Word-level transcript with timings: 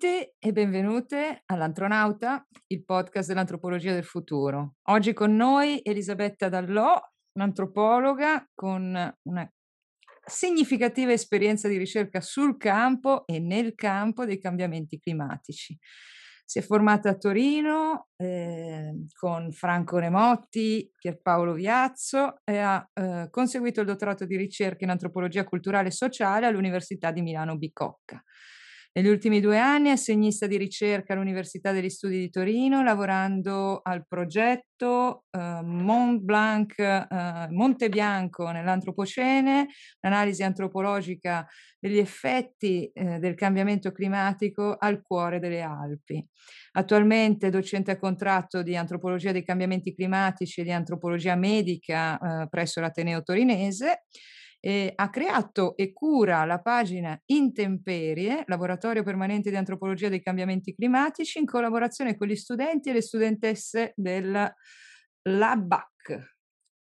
Benvenuti 0.00 0.34
e 0.38 0.52
benvenute 0.52 1.42
all'Antronauta, 1.44 2.46
il 2.68 2.84
podcast 2.86 3.28
dell'antropologia 3.28 3.92
del 3.92 4.04
futuro. 4.04 4.76
Oggi 4.84 5.12
con 5.12 5.36
noi 5.36 5.80
Elisabetta 5.82 6.48
Dallò, 6.48 6.98
un'antropologa 7.32 8.48
con 8.54 9.14
una 9.24 9.52
significativa 10.24 11.12
esperienza 11.12 11.68
di 11.68 11.76
ricerca 11.76 12.22
sul 12.22 12.56
campo 12.56 13.26
e 13.26 13.40
nel 13.40 13.74
campo 13.74 14.24
dei 14.24 14.38
cambiamenti 14.38 14.98
climatici. 14.98 15.78
Si 16.46 16.58
è 16.58 16.62
formata 16.62 17.10
a 17.10 17.16
Torino 17.16 18.08
eh, 18.16 19.04
con 19.18 19.52
Franco 19.52 19.98
Remotti, 19.98 20.90
Pierpaolo 20.96 21.52
Viazzo 21.52 22.40
e 22.44 22.56
ha 22.56 22.88
eh, 22.94 23.28
conseguito 23.30 23.80
il 23.80 23.86
dottorato 23.86 24.24
di 24.24 24.36
ricerca 24.36 24.82
in 24.82 24.90
antropologia 24.90 25.44
culturale 25.44 25.88
e 25.88 25.92
sociale 25.92 26.46
all'Università 26.46 27.10
di 27.10 27.20
Milano 27.20 27.58
Bicocca. 27.58 28.24
Negli 28.92 29.06
ultimi 29.06 29.40
due 29.40 29.56
anni 29.56 29.86
è 29.88 29.92
assegnista 29.92 30.48
di 30.48 30.56
ricerca 30.56 31.12
all'Università 31.12 31.70
degli 31.70 31.88
Studi 31.88 32.18
di 32.18 32.28
Torino, 32.28 32.82
lavorando 32.82 33.78
al 33.84 34.04
progetto 34.04 35.26
eh, 35.30 35.60
Mont 35.62 36.20
Blanc, 36.20 36.76
eh, 36.76 37.46
Monte 37.50 37.88
Bianco 37.88 38.50
nell'antropocene, 38.50 39.68
l'analisi 40.00 40.42
antropologica 40.42 41.46
degli 41.78 41.98
effetti 41.98 42.90
eh, 42.92 43.20
del 43.20 43.36
cambiamento 43.36 43.92
climatico 43.92 44.74
al 44.76 45.02
cuore 45.02 45.38
delle 45.38 45.62
Alpi. 45.62 46.26
Attualmente 46.72 47.48
docente 47.48 47.92
a 47.92 47.98
contratto 47.98 48.62
di 48.64 48.76
antropologia 48.76 49.30
dei 49.30 49.44
cambiamenti 49.44 49.94
climatici 49.94 50.62
e 50.62 50.64
di 50.64 50.72
antropologia 50.72 51.36
medica 51.36 52.18
eh, 52.42 52.48
presso 52.48 52.80
l'Ateneo 52.80 53.22
Torinese 53.22 54.02
eh, 54.60 54.92
ha 54.94 55.08
creato 55.08 55.74
e 55.76 55.92
cura 55.92 56.44
la 56.44 56.60
pagina 56.60 57.18
Intemperie, 57.26 58.44
Laboratorio 58.46 59.02
Permanente 59.02 59.50
di 59.50 59.56
Antropologia 59.56 60.08
dei 60.08 60.22
Cambiamenti 60.22 60.74
Climatici, 60.74 61.38
in 61.38 61.46
collaborazione 61.46 62.16
con 62.16 62.28
gli 62.28 62.36
studenti 62.36 62.90
e 62.90 62.92
le 62.92 63.02
studentesse 63.02 63.92
del 63.96 64.52
LABAC, 65.22 66.36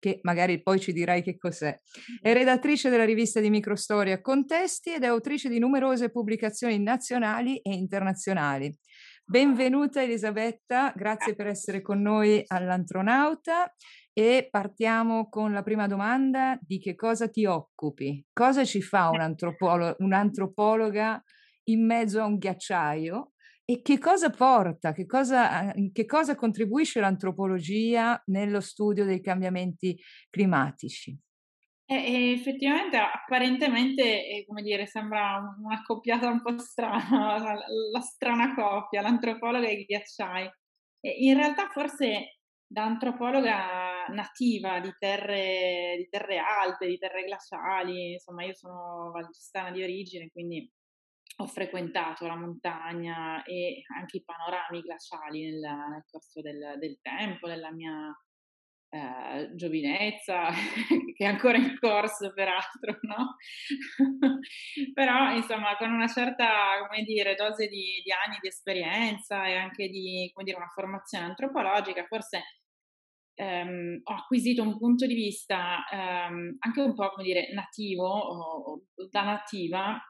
che 0.00 0.18
magari 0.22 0.62
poi 0.62 0.80
ci 0.80 0.92
dirai 0.92 1.22
che 1.22 1.38
cos'è. 1.38 1.78
È 2.20 2.32
redattrice 2.32 2.90
della 2.90 3.04
rivista 3.04 3.38
di 3.38 3.50
microstoria 3.50 4.20
Contesti 4.20 4.92
ed 4.92 5.04
è 5.04 5.06
autrice 5.06 5.48
di 5.48 5.60
numerose 5.60 6.10
pubblicazioni 6.10 6.82
nazionali 6.82 7.58
e 7.58 7.72
internazionali. 7.72 8.76
Benvenuta 9.24 10.02
Elisabetta, 10.02 10.92
grazie 10.96 11.36
per 11.36 11.46
essere 11.46 11.82
con 11.82 12.02
noi 12.02 12.42
all'Antronauta 12.48 13.72
e 14.12 14.48
partiamo 14.50 15.28
con 15.28 15.52
la 15.52 15.62
prima 15.62 15.86
domanda 15.86 16.58
di 16.60 16.78
che 16.78 16.94
cosa 16.94 17.28
ti 17.28 17.44
occupi? 17.44 18.24
Cosa 18.32 18.64
ci 18.64 18.82
fa 18.82 19.10
un 19.10 19.20
antropolo- 19.20 19.96
un'antropologa 19.98 21.22
in 21.64 21.86
mezzo 21.86 22.20
a 22.20 22.26
un 22.26 22.36
ghiacciaio? 22.38 23.32
E 23.64 23.82
che 23.82 23.98
cosa 23.98 24.30
porta, 24.30 24.92
che 24.92 25.06
cosa, 25.06 25.72
che 25.92 26.04
cosa 26.04 26.34
contribuisce 26.34 26.98
l'antropologia 26.98 28.20
nello 28.26 28.60
studio 28.60 29.04
dei 29.04 29.20
cambiamenti 29.20 29.96
climatici? 30.28 31.16
E, 31.86 32.32
effettivamente, 32.32 32.96
apparentemente, 32.96 34.02
eh, 34.02 34.44
come 34.46 34.62
dire, 34.62 34.86
sembra 34.86 35.40
una 35.60 35.82
coppiata 35.82 36.28
un 36.28 36.40
po' 36.40 36.56
strana, 36.58 37.38
la, 37.38 37.54
la 37.92 38.00
strana 38.00 38.54
coppia, 38.54 39.02
l'antropologa 39.02 39.66
e 39.66 39.72
i 39.72 39.84
ghiacciai. 39.84 40.50
In 41.18 41.34
realtà 41.34 41.68
forse 41.68 42.38
da 42.64 42.84
antropologa 42.84 43.89
nativa 44.10 44.80
di 44.80 44.92
terre, 44.98 45.94
di 45.96 46.08
terre 46.08 46.38
alte, 46.38 46.86
di 46.86 46.98
terre 46.98 47.24
glaciali, 47.24 48.12
insomma 48.12 48.44
io 48.44 48.54
sono 48.54 49.10
valgistana 49.12 49.70
di 49.70 49.82
origine, 49.82 50.30
quindi 50.30 50.70
ho 51.38 51.46
frequentato 51.46 52.26
la 52.26 52.36
montagna 52.36 53.42
e 53.44 53.82
anche 53.96 54.18
i 54.18 54.24
panorami 54.24 54.82
glaciali 54.82 55.44
nel, 55.44 55.60
nel 55.60 56.04
corso 56.10 56.40
del, 56.40 56.76
del 56.78 56.98
tempo, 57.00 57.48
della 57.48 57.72
mia 57.72 58.14
eh, 58.90 59.54
giovinezza, 59.54 60.48
che 61.16 61.24
è 61.24 61.26
ancora 61.26 61.56
in 61.56 61.78
corso 61.78 62.32
peraltro, 62.32 62.98
no? 63.02 63.36
Però 64.92 65.32
insomma 65.32 65.76
con 65.76 65.92
una 65.92 66.08
certa, 66.08 66.84
come 66.86 67.04
dire, 67.04 67.36
dose 67.36 67.68
di, 67.68 68.02
di, 68.04 68.12
anni 68.12 68.38
di 68.40 68.48
esperienza 68.48 69.46
e 69.46 69.54
anche 69.54 69.88
di, 69.88 70.28
come 70.32 70.44
dire, 70.44 70.56
una 70.56 70.70
formazione 70.74 71.26
antropologica, 71.26 72.04
forse 72.06 72.42
ehm, 73.34 74.00
ho 74.02 74.12
acquisito 74.14 74.62
un 74.62 74.78
punto 74.78 75.06
di 75.06 75.14
vista 75.14 75.84
ehm, 75.90 76.56
anche 76.58 76.80
un 76.80 76.94
po', 76.94 77.10
come 77.10 77.24
dire, 77.24 77.52
nativo 77.52 78.06
o, 78.06 78.62
o 78.72 78.82
da 79.10 79.22
nativa 79.22 80.00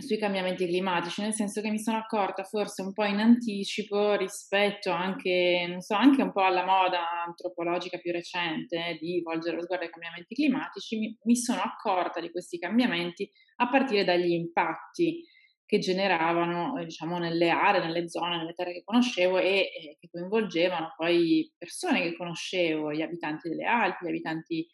sui 0.00 0.16
cambiamenti 0.16 0.66
climatici, 0.66 1.22
nel 1.22 1.34
senso 1.34 1.60
che 1.60 1.70
mi 1.70 1.80
sono 1.80 1.98
accorta 1.98 2.44
forse 2.44 2.82
un 2.82 2.92
po' 2.92 3.04
in 3.04 3.18
anticipo 3.18 4.14
rispetto 4.14 4.90
anche, 4.90 5.66
non 5.68 5.80
so, 5.80 5.94
anche 5.94 6.22
un 6.22 6.30
po' 6.30 6.42
alla 6.42 6.64
moda 6.64 7.24
antropologica 7.26 7.98
più 7.98 8.12
recente 8.12 8.96
di 9.00 9.20
volgere 9.22 9.56
lo 9.56 9.62
sguardo 9.62 9.86
ai 9.86 9.90
cambiamenti 9.90 10.36
climatici, 10.36 10.98
mi, 10.98 11.18
mi 11.24 11.36
sono 11.36 11.62
accorta 11.62 12.20
di 12.20 12.30
questi 12.30 12.58
cambiamenti 12.58 13.28
a 13.56 13.68
partire 13.68 14.04
dagli 14.04 14.30
impatti 14.30 15.24
che 15.68 15.78
generavano, 15.80 16.82
diciamo, 16.82 17.18
nelle 17.18 17.50
aree, 17.50 17.84
nelle 17.84 18.08
zone, 18.08 18.38
nelle 18.38 18.54
terre 18.54 18.72
che 18.72 18.82
conoscevo 18.82 19.36
e, 19.36 19.68
e 19.70 19.96
che 20.00 20.08
coinvolgevano 20.10 20.94
poi 20.96 21.52
persone 21.58 22.00
che 22.00 22.16
conoscevo, 22.16 22.90
gli 22.90 23.02
abitanti 23.02 23.50
delle 23.50 23.66
Alpi, 23.66 24.06
gli 24.06 24.08
abitanti 24.08 24.66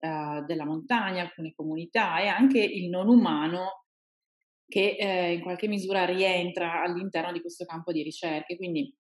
uh, 0.00 0.44
della 0.44 0.64
montagna, 0.64 1.22
alcune 1.22 1.52
comunità 1.54 2.18
e 2.18 2.26
anche 2.26 2.58
il 2.58 2.88
non 2.88 3.06
umano 3.06 3.84
che 4.66 4.96
eh, 4.98 5.34
in 5.34 5.40
qualche 5.40 5.68
misura 5.68 6.04
rientra 6.04 6.82
all'interno 6.82 7.30
di 7.30 7.40
questo 7.40 7.64
campo 7.64 7.92
di 7.92 8.02
ricerche. 8.02 8.56
Quindi 8.56 8.92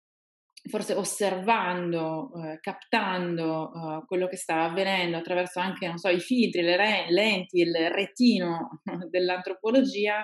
forse 0.68 0.92
osservando, 0.92 2.30
eh, 2.42 2.58
captando 2.60 3.72
eh, 3.72 4.06
quello 4.06 4.26
che 4.26 4.36
stava 4.36 4.64
avvenendo 4.64 5.16
attraverso 5.16 5.60
anche, 5.60 5.96
so, 5.96 6.10
i 6.10 6.20
filtri, 6.20 6.60
le 6.60 6.76
re- 6.76 7.06
lenti, 7.08 7.60
il 7.60 7.74
retino 7.90 8.82
dell'antropologia, 9.08 10.22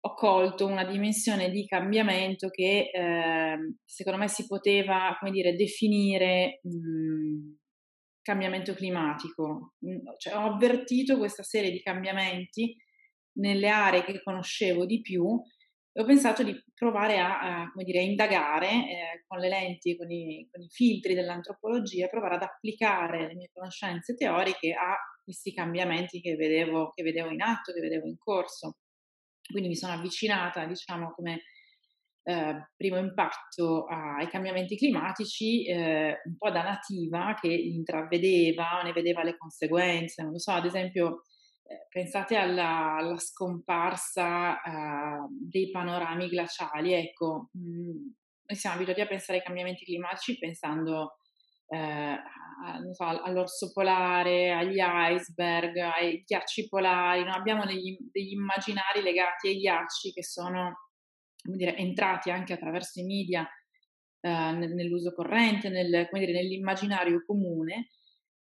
ho 0.00 0.14
colto 0.14 0.66
una 0.66 0.84
dimensione 0.84 1.50
di 1.50 1.66
cambiamento 1.66 2.48
che 2.48 2.90
ehm, 2.92 3.78
secondo 3.84 4.18
me 4.18 4.28
si 4.28 4.46
poteva, 4.46 5.16
come 5.18 5.32
dire, 5.32 5.56
definire 5.56 6.60
mh, 6.62 6.70
mhmm, 6.70 7.56
cambiamento 8.22 8.74
climatico. 8.74 9.74
Cioè, 10.18 10.34
ho 10.34 10.52
avvertito 10.52 11.16
questa 11.16 11.42
serie 11.42 11.70
di 11.70 11.80
cambiamenti 11.80 12.76
nelle 13.38 13.68
aree 13.68 14.04
che 14.04 14.22
conoscevo 14.22 14.84
di 14.84 15.00
più 15.00 15.40
e 15.92 16.00
ho 16.00 16.04
pensato 16.04 16.42
di 16.42 16.56
provare 16.74 17.18
a, 17.18 17.62
a 17.62 17.72
dire, 17.82 18.00
indagare 18.00 18.68
eh, 18.68 19.24
con 19.26 19.38
le 19.38 19.48
lenti, 19.48 19.96
con 19.96 20.10
i, 20.10 20.46
con 20.50 20.62
i 20.62 20.68
filtri 20.68 21.14
dell'antropologia, 21.14 22.06
provare 22.08 22.36
ad 22.36 22.42
applicare 22.42 23.26
le 23.28 23.34
mie 23.34 23.50
conoscenze 23.52 24.14
teoriche 24.14 24.74
a 24.74 24.96
questi 25.24 25.52
cambiamenti 25.52 26.20
che 26.20 26.36
vedevo, 26.36 26.92
che 26.94 27.02
vedevo 27.02 27.30
in 27.30 27.42
atto, 27.42 27.72
che 27.72 27.80
vedevo 27.80 28.06
in 28.06 28.16
corso. 28.16 28.76
Quindi 29.50 29.68
mi 29.68 29.76
sono 29.76 29.94
avvicinata, 29.94 30.64
diciamo, 30.66 31.12
come 31.12 31.42
eh, 32.22 32.68
primo 32.76 32.98
impatto 32.98 33.86
ai 33.86 34.28
cambiamenti 34.28 34.76
climatici, 34.76 35.64
eh, 35.66 36.20
un 36.24 36.36
po' 36.36 36.50
da 36.50 36.62
nativa 36.62 37.34
che 37.40 37.48
intravedeva, 37.48 38.82
ne 38.82 38.92
vedeva 38.92 39.22
le 39.22 39.36
conseguenze. 39.36 40.22
Non 40.22 40.32
lo 40.32 40.38
so, 40.38 40.52
ad 40.52 40.66
esempio, 40.66 41.22
eh, 41.62 41.86
pensate 41.88 42.36
alla, 42.36 42.96
alla 42.96 43.18
scomparsa 43.18 44.60
eh, 44.60 45.26
dei 45.30 45.70
panorami 45.70 46.28
glaciali, 46.28 46.92
ecco, 46.92 47.48
mh, 47.52 47.60
mm, 47.60 48.06
noi 48.48 48.58
siamo 48.58 48.76
abituati 48.76 49.00
a 49.02 49.06
pensare 49.06 49.38
ai 49.38 49.44
cambiamenti 49.44 49.84
climatici 49.84 50.38
pensando 50.38 51.18
eh, 51.68 52.16
so, 52.92 53.04
all'orso 53.04 53.70
polare, 53.72 54.52
agli 54.52 54.78
iceberg, 54.80 55.76
ai 55.76 56.22
ghiacci 56.26 56.68
polari, 56.68 57.24
no? 57.24 57.32
abbiamo 57.32 57.64
degli, 57.64 57.96
degli, 58.10 58.32
immaginari 58.32 59.02
legati 59.02 59.48
ai 59.48 59.58
ghiacci 59.58 60.12
che 60.12 60.24
sono 60.24 60.90
dire, 61.42 61.76
entrati 61.76 62.30
anche 62.30 62.54
attraverso 62.54 63.00
i 63.00 63.04
media 63.04 63.46
eh, 64.20 64.28
nell'uso 64.30 65.12
corrente, 65.14 65.68
nel, 65.68 66.08
dire, 66.12 66.32
nell'immaginario 66.32 67.22
comune 67.24 67.90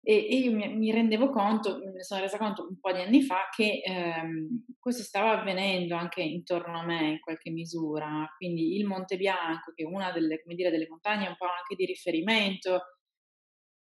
e, 0.04 0.16
e 0.16 0.36
io 0.38 0.52
mi, 0.52 0.68
mi, 0.76 0.92
rendevo 0.92 1.30
conto, 1.30 1.78
ne 1.78 2.04
sono 2.04 2.22
resa 2.22 2.38
conto 2.38 2.68
un 2.68 2.80
po' 2.80 2.92
di 2.92 3.02
anni 3.02 3.22
fa 3.22 3.50
che 3.56 3.82
ehm, 3.86 4.66
questo 4.80 5.04
stava 5.04 5.40
avvenendo 5.40 5.96
anche 5.96 6.22
intorno 6.22 6.80
a 6.80 6.86
me 6.86 7.08
in 7.12 7.20
qualche 7.20 7.52
misura. 7.52 8.28
Quindi 8.36 8.78
il 8.78 8.86
Monte 8.86 9.18
Bianco, 9.18 9.72
che 9.76 9.84
è 9.84 9.86
una 9.86 10.12
delle, 10.12 10.42
dire, 10.46 10.72
delle 10.72 10.88
montagne 10.90 11.28
un 11.28 11.36
po' 11.38 11.46
anche 11.46 11.76
di 11.76 11.86
riferimento 11.86 12.82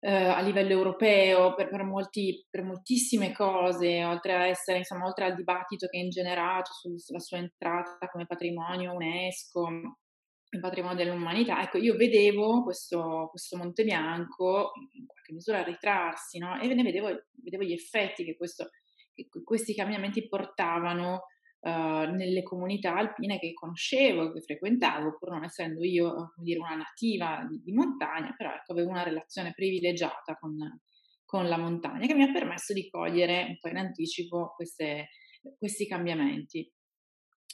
eh, 0.00 0.10
a 0.10 0.40
livello 0.40 0.70
europeo 0.70 1.54
per, 1.54 1.68
per, 1.68 1.82
molti, 1.84 2.46
per, 2.48 2.62
moltissime 2.62 3.32
cose, 3.32 4.04
oltre 4.04 4.34
a 4.34 4.46
essere, 4.46 4.78
insomma, 4.78 5.06
oltre 5.06 5.26
al 5.26 5.34
dibattito 5.34 5.86
che 5.86 5.98
è 5.98 6.02
ingenerato 6.02 6.72
sul, 6.72 6.98
sulla 7.00 7.18
sua 7.20 7.38
entrata 7.38 8.08
come 8.08 8.26
patrimonio 8.26 8.94
UNESCO 8.94 9.98
il 10.52 10.60
patrimonio 10.60 10.96
dell'umanità. 10.96 11.62
Ecco, 11.62 11.78
io 11.78 11.94
vedevo 11.94 12.62
questo, 12.62 13.28
questo 13.30 13.56
Monte 13.56 13.84
Bianco 13.84 14.72
in 14.92 15.06
qualche 15.06 15.32
misura 15.32 15.62
ritrarsi, 15.62 16.38
no? 16.38 16.58
E 16.60 16.66
ne 16.74 16.82
vedevo, 16.82 17.26
vedevo 17.42 17.62
gli 17.62 17.72
effetti 17.72 18.24
che, 18.24 18.36
questo, 18.36 18.70
che 19.14 19.28
questi 19.44 19.74
cambiamenti 19.74 20.26
portavano 20.26 21.26
uh, 21.60 22.14
nelle 22.14 22.42
comunità 22.42 22.96
alpine 22.96 23.38
che 23.38 23.52
conoscevo, 23.52 24.32
che 24.32 24.40
frequentavo, 24.40 25.16
pur 25.18 25.30
non 25.30 25.44
essendo 25.44 25.82
io 25.84 26.32
come 26.34 26.44
dire, 26.44 26.58
una 26.58 26.76
nativa 26.76 27.46
di, 27.48 27.60
di 27.62 27.72
montagna, 27.72 28.34
però 28.36 28.52
ecco, 28.52 28.72
avevo 28.72 28.90
una 28.90 29.02
relazione 29.02 29.52
privilegiata 29.54 30.36
con, 30.38 30.56
con, 31.24 31.48
la 31.48 31.58
montagna 31.58 32.06
che 32.06 32.14
mi 32.14 32.24
ha 32.24 32.32
permesso 32.32 32.72
di 32.72 32.88
cogliere 32.88 33.44
un 33.48 33.58
po' 33.58 33.68
in 33.68 33.76
anticipo 33.76 34.52
queste, 34.54 35.08
questi 35.58 35.86
cambiamenti. 35.86 36.70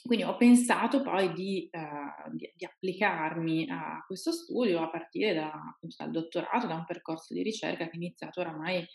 Quindi 0.03 0.23
ho 0.23 0.37
pensato 0.37 1.01
poi 1.01 1.33
di, 1.33 1.69
uh, 1.71 2.33
di, 2.33 2.49
di, 2.55 2.65
applicarmi 2.65 3.67
a 3.69 4.03
questo 4.05 4.31
studio 4.31 4.81
a 4.81 4.89
partire 4.89 5.33
da, 5.33 5.51
appunto, 5.51 5.95
dal 5.97 6.11
dottorato, 6.11 6.67
da 6.67 6.75
un 6.75 6.85
percorso 6.85 7.33
di 7.33 7.41
ricerca 7.41 7.85
che 7.85 7.91
è 7.91 7.95
iniziato 7.95 8.39
oramai 8.39 8.85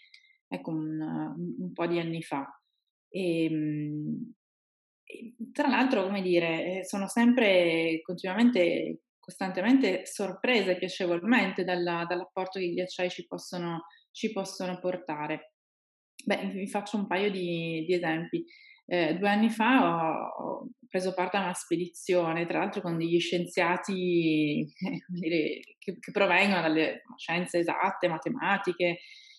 ecco, 0.47 0.71
un, 0.71 1.01
un, 1.59 1.73
po' 1.73 1.87
di 1.87 1.99
anni 1.99 2.23
fa. 2.23 2.47
E, 3.09 3.45
ehm, 3.45 4.33
tra 5.53 5.69
l'altro, 5.69 6.05
come 6.05 6.23
dire, 6.23 6.81
eh, 6.81 6.85
sono 6.85 7.09
sempre 7.09 8.01
continuamente, 8.03 9.03
costantemente 9.19 10.07
sorpresa 10.07 10.71
e 10.73 10.79
piacevolmente 10.79 11.65
dalla, 11.65 12.05
dall'apporto 12.09 12.59
che 12.59 12.67
i 12.67 12.75
ghiacciai 12.75 13.11
ci 13.11 13.27
possono, 13.27 13.87
ci 14.11 14.33
possono 14.33 14.79
portare. 14.79 15.55
Beh, 16.25 16.51
vi 16.53 16.69
faccio 16.69 16.97
un 16.97 17.07
paio 17.07 17.31
di, 17.31 17.85
di 17.87 17.95
esempi. 17.95 18.45
Eh, 18.87 19.17
due 19.17 19.29
anni 19.29 19.49
fa 19.49 20.33
ho, 20.37 20.45
ho, 20.45 20.69
preso 20.89 21.15
parte 21.15 21.37
a 21.37 21.43
una 21.43 21.55
spedizione, 21.55 22.47
tra 22.47 22.59
l'altro 22.59 22.83
con 22.83 22.99
degli 22.99 23.19
scienziati 23.19 24.61
eh, 24.69 25.05
dire, 25.09 25.61
che, 25.79 25.99
che, 25.99 26.11
provengono 26.13 26.61
dalle 26.61 27.03
scienze 27.17 27.61
esatte, 27.61 28.09
matematiche 28.09 28.99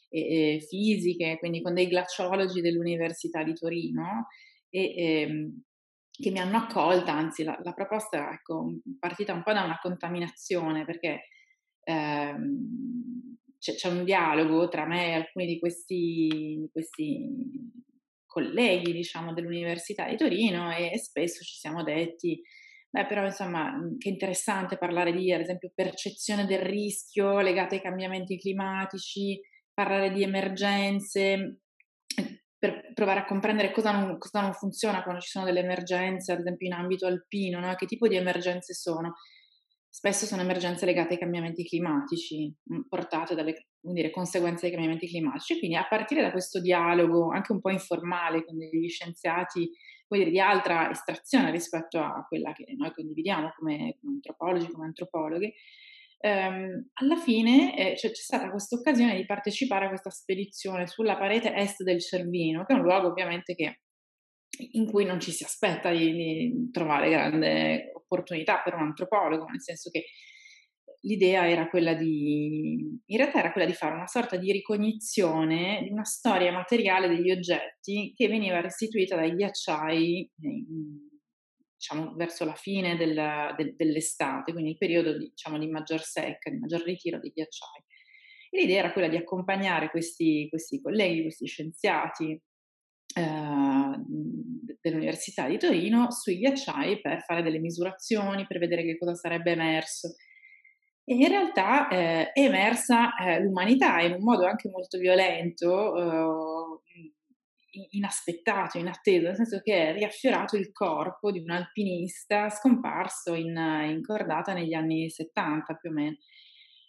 e, 0.09 0.55
e, 0.55 0.59
fisiche, 0.61 1.37
quindi 1.39 1.61
con 1.61 1.73
dei 1.73 1.87
glaciologi 1.87 2.61
dell'Università 2.61 3.43
di 3.43 3.53
Torino 3.53 4.27
e, 4.73 4.93
ehm, 4.95 5.61
che 6.09 6.31
mi 6.31 6.39
hanno 6.39 6.57
accolta, 6.57 7.13
anzi 7.13 7.43
la, 7.43 7.57
la 7.63 7.73
proposta 7.73 8.29
è 8.29 8.33
ecco, 8.33 8.79
partita 8.99 9.33
un 9.33 9.43
po' 9.43 9.53
da 9.53 9.63
una 9.63 9.77
contaminazione 9.79 10.83
perché 10.85 11.27
ehm, 11.83 13.37
c'è, 13.59 13.75
c'è, 13.75 13.87
un 13.89 14.03
dialogo 14.03 14.67
tra 14.69 14.85
me 14.85 15.09
e 15.09 15.13
alcuni 15.13 15.45
di 15.45 15.59
questi, 15.59 16.67
questi 16.71 17.71
colleghi, 18.25 18.93
diciamo, 18.93 19.33
dell'Università 19.33 20.09
di 20.09 20.17
Torino 20.17 20.75
e, 20.75 20.91
e 20.91 20.97
spesso 20.97 21.43
ci 21.43 21.55
siamo 21.55 21.83
detti, 21.83 22.41
beh, 22.89 23.05
però 23.05 23.25
insomma, 23.25 23.71
mhmm, 23.71 23.97
che 23.99 24.09
interessante 24.09 24.77
parlare 24.77 25.13
di, 25.13 25.31
ad 25.31 25.41
esempio, 25.41 25.71
percezione 25.73 26.45
del 26.45 26.61
rischio 26.61 27.39
legata 27.39 27.75
ai 27.75 27.81
cambiamenti 27.81 28.37
climatici, 28.37 29.39
parlare 29.73 30.11
di 30.11 30.23
emergenze, 30.23 31.59
per 32.63 32.93
provare 32.93 33.19
a 33.19 33.25
comprendere 33.25 33.73
cosa 33.73 33.91
non, 33.91 34.17
cosa 34.17 34.39
non, 34.39 34.53
funziona 34.53 35.03
quando 35.03 35.19
ci 35.19 35.27
sono 35.27 35.43
delle 35.43 35.59
emergenze, 35.59 36.31
ad 36.31 36.39
esempio 36.39 36.67
in 36.67 36.71
ambito 36.71 37.05
alpino, 37.05 37.59
no? 37.59 37.75
che 37.75 37.85
tipo 37.85 38.07
di 38.07 38.15
emergenze 38.15 38.73
sono 38.73 39.15
spesso 39.89 40.25
sono 40.25 40.43
emergenze 40.43 40.85
legate 40.85 41.15
ai 41.15 41.19
cambiamenti 41.19 41.65
climatici, 41.65 42.49
mm, 42.73 42.83
portate 42.87 43.35
dalle 43.35 43.67
dire, 43.81 44.11
conseguenze 44.11 44.61
dei 44.61 44.71
cambiamenti 44.71 45.09
climatici. 45.09 45.59
Quindi 45.59 45.75
a 45.75 45.85
partire 45.85 46.21
da 46.21 46.31
questo 46.31 46.61
dialogo, 46.61 47.31
anche 47.31 47.51
un 47.51 47.59
po' 47.59 47.69
informale, 47.69 48.45
con 48.45 48.57
degli 48.57 48.87
scienziati 48.87 49.69
dire, 50.07 50.29
di 50.29 50.39
altra 50.39 50.89
estrazione 50.89 51.51
rispetto 51.51 51.99
a 51.99 52.25
quella 52.25 52.53
che 52.53 52.63
noi 52.77 52.93
condividiamo 52.93 53.51
come, 53.57 53.97
come 53.99 54.13
antropologi, 54.13 54.71
come 54.71 54.85
antropologhe, 54.85 55.53
ehm, 56.23 56.89
alla 56.93 57.17
fine 57.17 57.75
eh, 57.77 57.93
c'è, 57.95 58.09
c'è, 58.11 58.21
stata 58.21 58.49
questa 58.49 58.77
occasione 58.77 59.15
di 59.15 59.25
partecipare 59.25 59.85
a 59.85 59.89
questa 59.89 60.09
spedizione 60.09 60.87
sulla 60.87 61.17
parete 61.17 61.53
est 61.53 61.83
del 61.83 61.99
Cervino, 61.99 62.63
che 62.63 62.73
è 62.73 62.77
un 62.77 62.83
luogo 62.83 63.07
ovviamente 63.07 63.55
che 63.55 63.81
in 64.71 64.85
cui 64.85 65.03
non 65.03 65.19
ci 65.19 65.31
si 65.31 65.43
aspetta 65.43 65.91
di, 65.91 66.13
di, 66.13 66.69
trovare 66.71 67.09
grande 67.09 67.91
opportunità 67.93 68.61
per 68.63 68.75
un 68.75 68.83
antropologo, 68.83 69.45
nel 69.45 69.61
senso 69.61 69.89
che 69.89 70.05
l'idea 71.01 71.49
era 71.49 71.67
quella 71.67 71.93
di, 71.95 73.01
in 73.05 73.17
realtà 73.17 73.39
era 73.39 73.51
quella 73.51 73.67
di 73.67 73.73
fare 73.73 73.95
una 73.95 74.07
sorta 74.07 74.37
di 74.37 74.51
ricognizione 74.51 75.81
di 75.83 75.91
una 75.91 76.05
storia 76.05 76.53
materiale 76.53 77.09
degli 77.09 77.31
oggetti 77.31 78.13
che 78.15 78.27
veniva 78.29 78.61
restituita 78.61 79.17
dai 79.17 79.35
ghiacciai 79.35 80.31
diciamo, 81.83 82.13
verso 82.15 82.45
la 82.45 82.55
fine 82.55 82.95
del, 82.95 83.53
del, 83.57 83.75
dell'estate, 83.75 84.53
quindi 84.53 84.71
il 84.71 84.77
periodo 84.77 85.17
di, 85.17 85.27
diciamo, 85.27 85.59
di 85.59 85.67
maggior 85.67 86.01
secca, 86.01 86.49
di 86.49 86.57
maggior 86.57 86.81
ritiro 86.83 87.19
dei 87.19 87.31
ghiacciai. 87.31 87.83
E 88.49 88.61
l'idea 88.61 88.79
era 88.79 88.93
quella 88.93 89.09
di 89.09 89.17
accompagnare 89.17 89.89
questi, 89.89 90.47
questi 90.49 90.79
colleghi, 90.79 91.23
questi 91.23 91.45
scienziati 91.45 92.31
eh, 93.15 94.01
dell'Università 94.79 95.47
di 95.47 95.57
Torino 95.57 96.09
sui 96.11 96.37
ghiacciai 96.37 97.01
per 97.01 97.21
fare 97.23 97.43
delle 97.43 97.59
misurazioni, 97.59 98.47
per 98.47 98.59
vedere 98.59 98.83
che 98.83 98.97
cosa 98.97 99.15
sarebbe 99.15 99.51
emerso. 99.51 100.15
E 101.03 101.15
in 101.15 101.27
realtà 101.27 101.89
eh, 101.89 102.31
è 102.31 102.39
emersa 102.39 103.13
eh, 103.15 103.41
l'umanità 103.41 103.99
in 103.99 104.13
un 104.13 104.23
modo 104.23 104.45
anche 104.45 104.69
molto 104.69 104.97
violento, 104.97 105.97
eh, 105.97 107.12
inaspettato, 107.91 108.77
inatteso, 108.77 109.27
nel 109.27 109.35
senso 109.35 109.59
che 109.61 109.89
è 109.89 109.93
riaffiorato 109.93 110.55
il 110.57 110.71
corpo 110.71 111.31
di 111.31 111.39
un 111.39 111.51
alpinista 111.51 112.49
scomparso 112.49 113.33
in, 113.33 113.55
in 113.89 114.01
cordata 114.01 114.53
negli 114.53 114.73
anni 114.73 115.09
70 115.09 115.75
più 115.75 115.89
o 115.89 115.93
meno. 115.93 116.15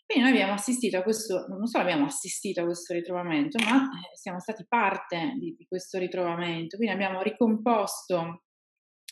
Quindi 0.07 0.31
noi 0.31 0.39
abbiamo 0.39 0.59
assistito 0.59 0.99
a 0.99 1.03
questo, 1.03 1.47
non 1.49 1.67
solo 1.67 1.85
abbiamo 1.85 2.05
assistito 2.05 2.61
a 2.61 2.65
questo 2.65 2.93
ritrovamento, 2.93 3.59
ma 3.65 3.85
eh, 3.85 4.17
siamo 4.17 4.39
stati 4.39 4.67
parte 4.69 5.35
di, 5.39 5.55
di 5.57 5.65
questo 5.67 5.99
ritrovamento, 5.99 6.77
quindi 6.77 6.95
abbiamo 6.95 7.23
ricomposto, 7.23 8.43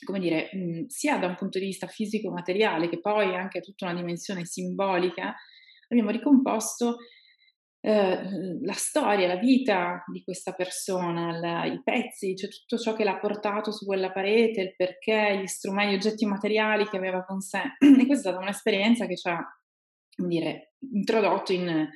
come 0.04 0.18
dire, 0.18 0.50
mh, 0.52 0.86
sia 0.88 1.16
da 1.16 1.28
un 1.28 1.36
punto 1.36 1.58
di 1.58 1.64
vista 1.64 1.86
fisico-materiale 1.86 2.90
che 2.90 3.00
poi 3.00 3.34
anche 3.34 3.60
tutta 3.60 3.86
una 3.86 3.94
dimensione 3.94 4.44
simbolica, 4.44 5.34
abbiamo 5.88 6.10
ricomposto 6.10 6.96
eh, 7.84 8.60
la 8.62 8.72
storia, 8.74 9.26
la 9.26 9.36
vita 9.36 10.04
di 10.06 10.22
questa 10.22 10.52
persona, 10.52 11.36
la, 11.36 11.64
i 11.64 11.82
pezzi, 11.82 12.36
cioè 12.36 12.48
tutto 12.48 12.78
ciò 12.78 12.94
che 12.94 13.02
l'ha 13.02 13.18
portato 13.18 13.72
su 13.72 13.84
quella 13.84 14.12
parete, 14.12 14.60
il 14.60 14.76
perché, 14.76 15.40
gli 15.42 15.46
strumenti, 15.46 15.92
gli 15.92 15.96
oggetti 15.96 16.24
materiali 16.24 16.88
che 16.88 16.96
aveva 16.96 17.24
con 17.24 17.40
sé. 17.40 17.60
E 17.82 18.06
questa 18.06 18.28
è 18.28 18.32
stata 18.32 18.38
un'esperienza 18.38 19.06
che 19.06 19.16
ci 19.16 19.28
ha 19.28 19.44
dire, 20.16 20.74
introdotto 20.92 21.52
in, 21.52 21.88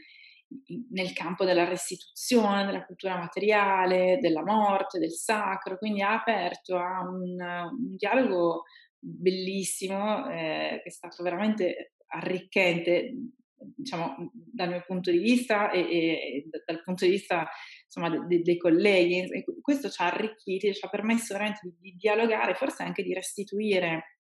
nel 0.90 1.12
campo 1.12 1.44
della 1.44 1.68
restituzione, 1.68 2.66
della 2.66 2.84
cultura 2.84 3.16
materiale, 3.16 4.18
della 4.20 4.42
morte, 4.42 4.98
del 4.98 5.12
sacro, 5.12 5.78
quindi 5.78 6.02
ha 6.02 6.14
aperto 6.14 6.76
a 6.76 7.00
un, 7.02 7.38
un 7.40 7.96
dialogo 7.96 8.64
bellissimo 8.98 10.28
eh, 10.30 10.80
che 10.82 10.88
è 10.88 10.90
stato 10.90 11.22
veramente 11.22 11.92
arricchente 12.08 13.12
diciamo, 13.58 14.30
dal 14.32 14.68
mio 14.68 14.84
punto 14.86 15.10
di 15.10 15.18
vista 15.18 15.70
e, 15.70 15.80
e 15.80 16.48
dal 16.64 16.82
punto 16.82 17.04
di 17.04 17.12
vista 17.12 17.48
insomma, 17.84 18.10
de, 18.10 18.26
de, 18.26 18.42
dei 18.42 18.56
colleghi. 18.56 19.44
Questo 19.60 19.88
ci 19.88 20.02
ha 20.02 20.06
arricchiti, 20.06 20.74
ci 20.74 20.84
ha 20.84 20.88
permesso 20.88 21.34
veramente 21.34 21.60
di, 21.62 21.74
di 21.78 21.96
dialogare, 21.96 22.54
forse 22.54 22.82
anche 22.82 23.02
di 23.02 23.14
restituire, 23.14 24.18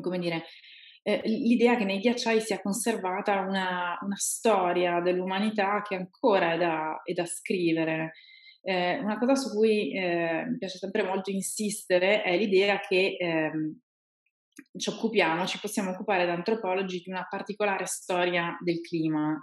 come 0.00 0.18
dire, 0.18 0.44
eh, 1.02 1.22
l'idea 1.24 1.76
che 1.76 1.84
nei 1.84 1.98
ghiacciai 1.98 2.40
sia 2.40 2.60
conservata 2.60 3.40
una, 3.40 3.98
una 4.02 4.16
storia 4.16 5.00
dell'umanità 5.00 5.82
che 5.82 5.94
ancora 5.94 6.52
è 6.52 6.58
da, 6.58 7.00
è 7.04 7.12
da 7.12 7.24
scrivere. 7.26 8.12
Eh, 8.62 8.98
una 8.98 9.18
cosa 9.18 9.34
su 9.34 9.56
cui 9.56 9.90
eh, 9.94 10.44
mi 10.46 10.58
piace 10.58 10.76
sempre 10.76 11.02
molto 11.02 11.30
insistere 11.30 12.22
è 12.22 12.36
l'idea 12.36 12.78
che 12.78 13.16
ehm, 13.18 13.80
ci 14.76 14.88
occupiamo, 14.90 15.46
ci 15.46 15.58
possiamo 15.58 15.90
occupare 15.90 16.26
da 16.26 16.32
antropologi 16.32 17.00
di 17.04 17.10
una 17.10 17.26
particolare 17.28 17.86
storia 17.86 18.56
del 18.60 18.80
clima, 18.80 19.38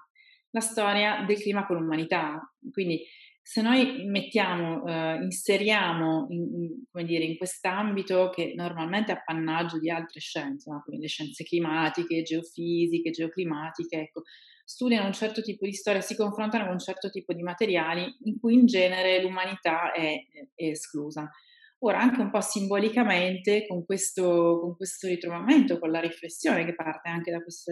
la 0.52 0.60
storia 0.60 1.24
del 1.26 1.38
clima 1.38 1.66
con 1.66 1.78
l'umanità. 1.78 2.40
Quindi 2.72 3.04
se 3.42 3.62
noi 3.62 4.04
mettiamo, 4.06 4.86
eh, 4.86 5.24
inseriamo 5.24 6.28
in, 6.32 6.70
in, 6.92 7.06
dire, 7.06 7.24
in 7.24 7.38
quest'ambito 7.38 8.30
che 8.30 8.52
normalmente 8.54 9.14
è 9.14 9.16
appannaggio 9.16 9.80
di 9.80 9.90
altre 9.90 10.20
scienze, 10.20 10.70
no? 10.70 10.82
quindi 10.84 11.04
le 11.04 11.08
scienze 11.08 11.46
climatiche, 11.46 12.24
geofisiche, 12.24 13.10
geoclimatiche, 13.10 14.02
ecco, 14.02 14.24
studiano 14.66 15.06
un 15.06 15.14
certo 15.14 15.42
tipo 15.42 15.66
di 15.66 15.72
storia, 15.72 16.02
si 16.02 16.18
confrontano 16.18 16.66
con 16.66 16.74
un 16.74 16.80
certo 16.80 17.10
tipo 17.10 17.32
di 17.32 17.42
materiali 17.42 18.18
in 18.26 18.38
cui 18.38 18.56
in 18.56 18.66
genere 18.66 19.22
l'umanità 19.22 19.94
è, 19.94 20.18
è 20.54 20.66
esclusa. 20.66 21.32
Ora, 21.80 22.00
anche 22.00 22.22
un 22.22 22.32
po' 22.32 22.42
simbolicamente, 22.42 23.68
con 23.68 23.86
questo, 23.86 24.60
con 24.60 24.76
questo 24.76 25.08
ritrovamento, 25.08 25.78
con 25.78 25.92
la 25.92 26.00
riflessione 26.00 26.66
che 26.66 26.74
parte 26.74 27.10
anche 27.10 27.32
da 27.32 27.42
questo 27.42 27.72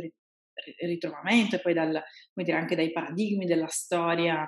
ritrovamento 0.86 1.56
e 1.56 1.62
poi 1.62 1.74
dal, 1.74 2.02
dire, 2.34 2.58
anche 2.58 2.76
dai 2.76 2.92
paradigmi 2.92 3.46
della 3.46 3.68
storia 3.68 4.48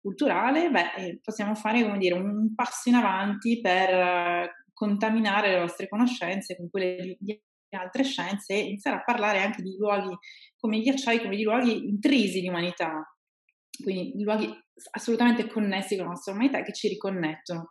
culturale, 0.00 0.70
beh, 0.70 0.94
eh, 0.96 1.20
possiamo 1.22 1.54
fare 1.54 1.96
dire, 1.98 2.14
un 2.14 2.54
passo 2.54 2.88
in 2.88 2.94
avanti 2.94 3.60
per 3.60 3.90
eh, 3.90 4.50
contaminare 4.72 5.50
le 5.50 5.58
nostre 5.58 5.88
conoscenze 5.88 6.56
con 6.56 6.70
quelle 6.70 7.16
di 7.18 7.40
altre 7.70 8.04
scienze 8.04 8.54
e 8.54 8.60
iniziare 8.60 8.98
a 8.98 9.04
parlare 9.04 9.38
anche 9.38 9.62
di 9.62 9.76
luoghi 9.76 10.14
come 10.56 10.76
i 10.76 10.82
ghiacciai, 10.82 11.20
come 11.20 11.36
di 11.36 11.42
luoghi 11.42 11.88
intrisi 11.88 12.40
di 12.40 12.48
umanità, 12.48 13.02
quindi 13.82 14.12
di 14.14 14.22
luoghi 14.24 14.48
assolutamente 14.90 15.46
connessi 15.48 15.96
con 15.96 16.04
la 16.04 16.10
nostra 16.10 16.32
umanità 16.32 16.62
che 16.62 16.72
ci 16.72 16.88
riconnettono 16.88 17.68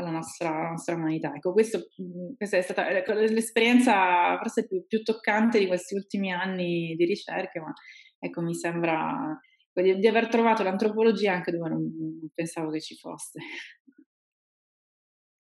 alla 0.00 0.10
nostra, 0.10 0.48
alla 0.48 0.70
nostra 0.70 0.94
umanità. 0.94 1.32
Ecco, 1.34 1.52
questo, 1.52 1.88
mhmm, 1.96 2.34
questa 2.36 2.56
è 2.56 2.62
stata 2.62 2.88
ecco, 2.90 3.12
l'esperienza 3.12 4.36
forse 4.38 4.66
più, 4.66 4.84
più, 4.86 5.02
toccante 5.02 5.58
di 5.58 5.66
questi 5.66 5.94
ultimi 5.94 6.32
anni 6.32 6.94
di 6.96 7.04
ricerca, 7.04 7.60
ma 7.60 7.72
ecco, 8.18 8.42
mi 8.42 8.54
sembra 8.54 9.38
di, 9.72 9.98
di 9.98 10.06
aver 10.06 10.28
trovato 10.28 10.62
l'antropologia 10.62 11.32
anche 11.32 11.52
dove 11.52 11.68
non, 11.68 11.82
non 11.82 12.30
pensavo 12.34 12.70
che 12.70 12.80
ci 12.80 12.96
fosse. 12.96 13.38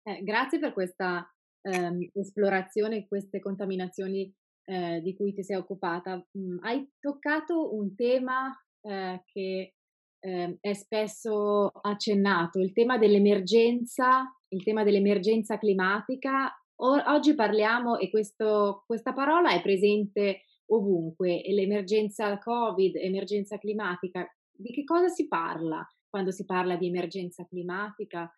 Eh, 0.04 0.24
grazie 0.24 0.60
per 0.60 0.74
questa 0.74 1.28
ehm, 1.62 2.10
esplorazione, 2.14 3.08
queste 3.08 3.40
contaminazioni 3.40 4.34
eh, 4.66 5.02
di 5.02 5.16
cui 5.16 5.34
ti 5.34 5.44
sei 5.44 5.58
occupata. 5.58 6.16
Mm, 6.38 6.58
hai 6.62 6.90
toccato 7.00 7.76
un 7.76 7.96
tema 7.96 8.52
eh, 8.82 9.22
che 9.26 9.74
eh, 10.20 10.58
è 10.60 10.74
spesso 10.74 11.68
accennato, 11.68 12.60
il 12.60 12.74
tema 12.74 12.98
dell'emergenza, 12.98 14.24
il 14.50 14.64
tema 14.64 14.84
dell'emergenza 14.84 15.58
climatica. 15.58 16.52
O- 16.82 17.04
oggi 17.12 17.36
parliamo, 17.36 17.98
e 17.98 18.10
questo, 18.10 18.84
questa 18.86 19.14
parola 19.14 19.52
è 19.52 19.62
presente 19.62 20.44
ovunque, 20.68 21.42
l'emergenza 21.48 22.38
Covid, 22.38 22.96
emergenza 22.96 23.58
climatica. 23.58 24.28
Di 24.52 24.72
che 24.72 24.84
cosa 24.84 25.08
si 25.08 25.28
parla 25.28 25.86
quando 26.10 26.32
si 26.32 26.46
parla 26.46 26.76
di 26.76 26.88
emergenza 26.88 27.46
climatica 27.46 28.32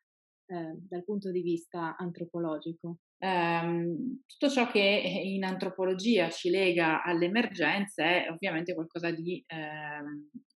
eh, 0.45 0.75
dal 0.87 1.03
punto 1.03 1.31
di 1.31 1.41
vista 1.41 1.95
antropologico? 1.97 2.97
Um, 3.23 4.23
tutto 4.25 4.51
ciò 4.51 4.65
che 4.71 4.79
in 4.79 5.43
antropologia 5.43 6.31
ci 6.31 6.49
lega 6.49 7.03
all'emergenza 7.03 8.03
è 8.03 8.27
ovviamente 8.31 8.73
qualcosa 8.73 9.11
di 9.11 9.43
eh, 9.45 10.01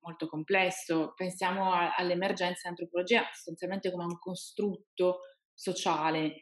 molto 0.02 0.28
complesso. 0.28 1.14
Pensiamo 1.16 1.72
a, 1.74 1.94
all'emergenza 1.96 2.68
in 2.68 2.70
antropologia 2.70 3.22
sostanzialmente 3.32 3.92
come 3.92 4.06
un 4.06 4.18
costrutto 4.18 5.20
sociale, 5.56 6.36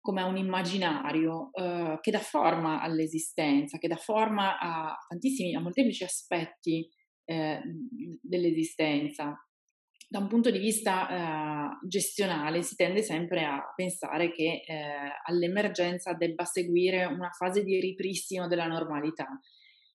come 0.00 0.22
un 0.22 0.36
immaginario 0.36 1.50
eh, 1.52 1.98
che 2.00 2.10
dà 2.10 2.18
forma 2.18 2.80
all'esistenza, 2.80 3.78
che 3.78 3.88
dà 3.88 3.96
forma 3.96 4.58
a 4.58 4.96
tantissimi, 5.08 5.54
a 5.54 5.60
molteplici 5.60 6.04
aspetti 6.04 6.88
eh, 7.24 7.60
dell'esistenza 8.20 9.36
da 10.10 10.20
un 10.20 10.26
punto 10.26 10.50
di 10.50 10.58
vista 10.58 11.08
eh, 11.08 11.86
gestionale 11.86 12.62
si 12.62 12.76
tende 12.76 13.02
sempre 13.02 13.44
a 13.44 13.62
pensare 13.76 14.32
che 14.32 14.62
eh, 14.66 14.74
all'emergenza 15.26 16.14
debba 16.14 16.46
seguire 16.46 17.04
una 17.04 17.30
fase 17.30 17.62
di 17.62 17.78
ripristino 17.78 18.48
della 18.48 18.66
normalità. 18.66 19.26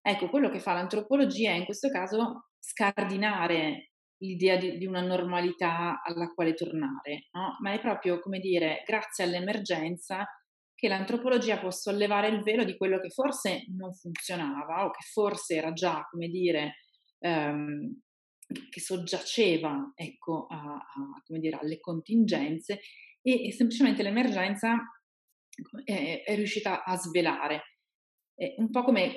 Ecco, 0.02 0.30
quello 0.30 0.50
che 0.50 0.60
fa 0.60 0.74
l'antropologia 0.74 1.52
è 1.52 1.56
in 1.56 1.66
questo 1.66 1.90
caso 1.90 2.50
scardinare 2.60 3.93
l'idea 4.24 4.58
di, 4.58 4.78
di 4.78 4.86
una 4.86 5.02
normalità 5.02 6.02
alla 6.02 6.28
quale 6.34 6.54
tornare, 6.54 7.28
no? 7.32 7.58
ma 7.60 7.74
è 7.74 7.80
proprio, 7.80 8.20
come 8.20 8.40
dire, 8.40 8.84
grazie 8.86 9.26
all'emergenza 9.26 10.26
che 10.74 10.88
l'antropologia 10.88 11.60
può 11.60 11.72
sollevare 11.72 12.28
il 12.28 12.42
velo 12.42 12.64
di 12.64 12.76
quello 12.76 13.00
che 13.00 13.10
forse 13.10 13.66
non 13.78 13.94
funzionava 13.94 14.86
o 14.86 14.92
che 14.92 15.04
forse 15.12 15.56
era 15.56 15.72
già, 15.72 16.06
come 16.10 16.28
dire, 16.28 16.76
ehm, 17.20 18.02
che 18.70 18.80
soggiaceva 18.82 19.94
ecco, 19.96 20.46
a, 20.50 20.58
a, 20.58 21.40
dire, 21.40 21.58
alle 21.58 21.80
contingenze 21.80 22.82
e, 23.22 23.48
e, 23.48 23.52
semplicemente 23.54 24.04
l'emergenza 24.04 24.78
è, 25.84 26.24
è, 26.26 26.36
riuscita 26.36 26.84
a 26.84 26.98
svelare. 26.98 27.78
È 28.36 28.56
un 28.58 28.70
po' 28.70 28.84
come 28.84 29.16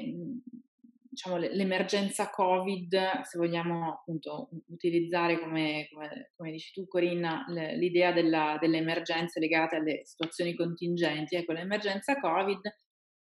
diciamo, 1.16 1.38
l'emergenza 1.38 2.28
Covid, 2.28 3.22
se 3.22 3.38
vogliamo 3.38 3.90
appunto 3.90 4.50
utilizzare 4.68 5.40
come, 5.40 5.88
come, 5.90 6.32
come 6.36 6.50
dici 6.50 6.72
tu 6.72 6.86
Corinna, 6.86 7.46
l'idea 7.48 8.12
della, 8.12 8.58
delle 8.60 8.76
emergenze 8.76 9.40
legate 9.40 9.76
alle 9.76 10.02
situazioni 10.04 10.54
contingenti. 10.54 11.34
Ecco, 11.34 11.52
l'emergenza 11.52 12.20
Covid 12.20 12.60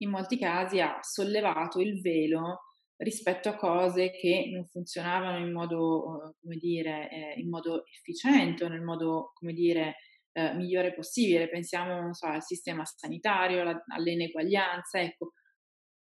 in 0.02 0.10
molti 0.10 0.38
casi 0.38 0.80
ha 0.80 0.98
sollevato 1.00 1.80
il 1.80 2.00
velo 2.00 2.60
rispetto 2.98 3.48
a 3.48 3.56
cose 3.56 4.12
che 4.12 4.50
non 4.52 4.66
funzionavano 4.66 5.44
in 5.44 5.52
modo, 5.52 6.36
come 6.40 6.56
dire, 6.56 7.10
eh, 7.10 7.40
in 7.40 7.48
modo 7.48 7.84
efficiente 7.86 8.64
o 8.64 8.68
nel 8.68 8.82
modo, 8.82 9.32
come 9.34 9.52
dire, 9.52 9.96
eh, 10.32 10.54
migliore 10.54 10.94
possibile. 10.94 11.48
Pensiamo 11.48 12.14
so, 12.14 12.26
al 12.26 12.42
sistema 12.44 12.84
sanitario, 12.84 13.64
la, 13.64 13.82
all'ineguaglianza. 13.88 15.00
Ecco, 15.00 15.32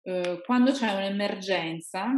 eh, 0.02 0.40
quando 0.44 0.72
c'è 0.72 0.92
un'emergenza, 0.92 2.10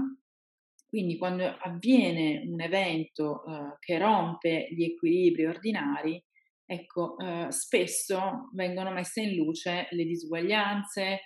quindi 0.89 1.17
quando 1.17 1.45
avviene 1.45 2.43
un 2.47 2.61
evento 2.61 3.45
eh, 3.45 3.77
che 3.79 3.99
rompe 3.99 4.69
gli 4.71 4.85
equilibri 4.85 5.47
ordinari, 5.47 6.23
ecco, 6.65 7.19
eh, 7.19 7.47
spesso 7.51 8.51
vengono 8.55 8.93
messe 8.93 9.23
in 9.23 9.35
luce 9.37 9.89
le 9.91 10.05
disuguaglianze, 10.05 11.21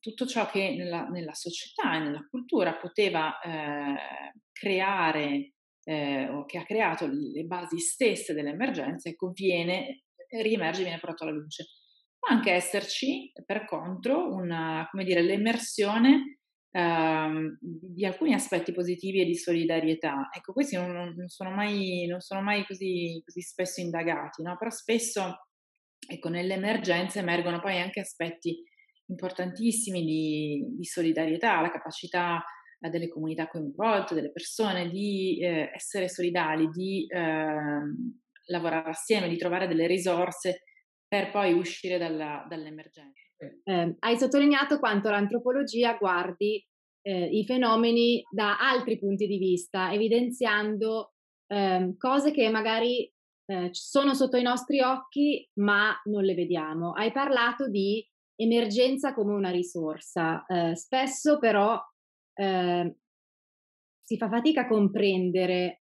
tutto 0.00 0.24
ciò 0.24 0.48
che 0.48 0.74
nella, 0.74 1.06
nella, 1.08 1.34
società 1.34 1.96
e 1.96 1.98
nella 1.98 2.26
cultura 2.30 2.76
poteva 2.76 3.38
creare 4.50 5.52
o 6.30 6.46
che 6.46 6.56
ha 6.56 6.64
creato 6.64 7.06
le 7.06 7.42
basi 7.44 7.78
stesse 7.78 8.32
dell'emergenza, 8.32 9.10
ecco, 9.10 9.32
viene, 9.34 10.04
riemerge, 10.40 10.80
viene 10.82 10.98
portato 10.98 11.24
alla 11.24 11.34
luce. 11.34 11.66
Può 12.26 12.34
anche 12.34 12.50
esserci, 12.50 13.30
per 13.44 13.64
contro, 13.66 14.34
una, 14.34 14.88
dire, 15.04 15.22
l'emersione 15.22 16.38
ehm, 16.72 17.56
di 17.60 18.04
alcuni 18.04 18.34
aspetti 18.34 18.72
positivi 18.72 19.20
e 19.20 19.24
di 19.24 19.36
solidarietà. 19.36 20.28
Ecco, 20.32 20.52
questi 20.52 20.74
non, 20.74 21.14
non 21.16 21.28
sono 21.28 21.50
mai, 21.50 22.04
non 22.06 22.18
sono 22.20 22.42
mai 22.42 22.66
così, 22.66 23.22
così, 23.24 23.40
spesso 23.42 23.80
indagati, 23.80 24.42
no? 24.42 24.56
però 24.58 24.70
spesso 24.70 25.46
ecco, 26.04 26.28
nell'emergenza 26.28 27.20
emergono 27.20 27.60
poi 27.60 27.78
anche 27.80 28.00
aspetti 28.00 28.60
importantissimi 29.06 30.04
di, 30.04 30.66
di 30.76 30.84
solidarietà, 30.84 31.60
la 31.60 31.70
capacità 31.70 32.42
eh, 32.80 32.90
delle 32.90 33.08
comunità 33.08 33.46
coinvolte, 33.46 34.16
delle 34.16 34.32
persone 34.32 34.90
di 34.90 35.38
eh, 35.40 35.70
essere 35.72 36.08
solidali, 36.08 36.68
di 36.70 37.06
eh, 37.06 37.80
lavorare 38.46 38.90
assieme, 38.90 39.28
di 39.28 39.36
trovare 39.36 39.68
delle 39.68 39.86
risorse 39.86 40.62
per 41.08 41.30
poi 41.30 41.52
uscire 41.52 41.98
dalla, 41.98 42.44
dall'emergenza. 42.48 43.20
Eh, 43.64 43.96
hai 43.98 44.16
sottolineato 44.18 44.78
quanto 44.78 45.10
l'antropologia 45.10 45.96
guardi 45.96 46.64
eh, 47.02 47.24
i 47.26 47.44
fenomeni 47.44 48.22
da 48.30 48.58
altri 48.58 48.98
punti 48.98 49.26
di 49.26 49.38
vista, 49.38 49.92
evidenziando 49.92 51.12
ehm, 51.46 51.96
cose 51.96 52.32
che 52.32 52.48
magari 52.50 53.10
eh, 53.48 53.68
sono 53.72 54.14
sotto 54.14 54.36
i 54.36 54.42
nostri 54.42 54.80
occhi 54.80 55.48
ma 55.60 55.94
non 56.04 56.24
le 56.24 56.34
vediamo. 56.34 56.92
Hai 56.92 57.12
parlato 57.12 57.68
di 57.68 58.04
emergenza 58.34 59.14
come 59.14 59.34
una 59.34 59.50
risorsa. 59.50 60.44
Eh, 60.46 60.76
spesso 60.76 61.38
però 61.38 61.80
eh, 62.34 62.96
si 64.02 64.16
fa 64.16 64.28
fatica 64.28 64.62
a 64.62 64.68
comprendere 64.68 65.82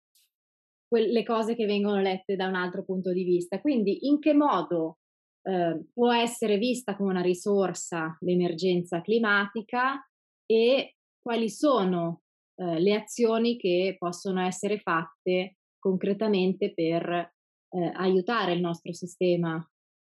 quelle 0.86 1.22
cose 1.22 1.54
che 1.54 1.64
vengono 1.64 2.00
lette 2.00 2.36
da 2.36 2.46
un 2.46 2.54
altro 2.54 2.84
punto 2.84 3.12
di 3.12 3.24
vista. 3.24 3.60
Quindi 3.60 4.06
in 4.06 4.18
che 4.18 4.34
modo 4.34 4.98
eh, 5.42 5.84
può 5.92 6.12
essere 6.12 6.58
vista 6.58 6.96
come 6.96 7.10
una 7.10 7.20
risorsa 7.20 8.16
l'emergenza 8.20 9.00
climatica 9.00 10.00
e 10.46 10.96
quali 11.20 11.50
sono 11.50 12.22
eh, 12.56 12.80
le 12.80 12.94
azioni 12.94 13.56
che 13.56 13.96
possono 13.98 14.40
essere 14.40 14.78
fatte 14.78 15.56
concretamente 15.78 16.72
per 16.72 17.04
eh, 17.10 17.92
aiutare 17.94 18.52
il 18.52 18.60
nostro 18.60 18.92
sistema 18.92 19.56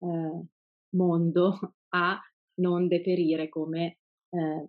eh, 0.00 0.45
mondo 0.97 1.75
a 1.95 2.21
non 2.61 2.87
deperire 2.87 3.49
come 3.49 3.99
eh, 4.31 4.69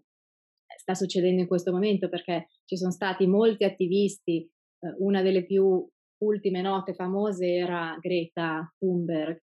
sta 0.78 0.94
succedendo 0.94 1.42
in 1.42 1.48
questo 1.48 1.72
momento 1.72 2.10
perché 2.10 2.48
ci 2.66 2.78
sono 2.78 2.92
stati 2.92 3.28
molti 3.28 3.64
attivisti, 3.64 4.42
eh, 4.42 4.96
una 5.00 5.22
delle 5.22 5.46
più 5.46 5.88
ultime 6.24 6.62
note 6.62 6.94
famose 6.94 7.48
era 7.48 7.98
Greta 8.00 8.74
Thunberg, 8.78 9.40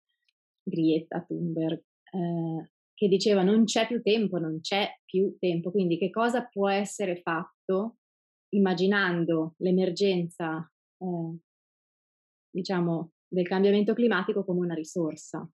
Greta 0.63 1.23
Thunberg, 1.23 1.83
eh, 2.13 2.71
che 2.95 3.09
diceva 3.09 3.43
non 3.43 3.65
c'è 3.65 3.87
più 3.87 4.01
tempo, 4.03 4.39
non 4.39 4.61
c'è 4.61 4.89
più 5.05 5.37
tempo, 5.39 5.71
quindi 5.71 5.99
che 5.99 6.11
cosa 6.11 6.47
può 6.47 6.69
essere 6.69 7.17
fatto 7.17 7.97
immaginando 8.51 9.55
l'emergenza, 9.59 10.71
eh, 10.99 11.37
diciamo, 12.51 13.13
del 13.27 13.49
cambiamento 13.49 13.95
climatico 13.95 14.45
come 14.45 14.61
una 14.61 14.75
risorsa. 14.75 15.49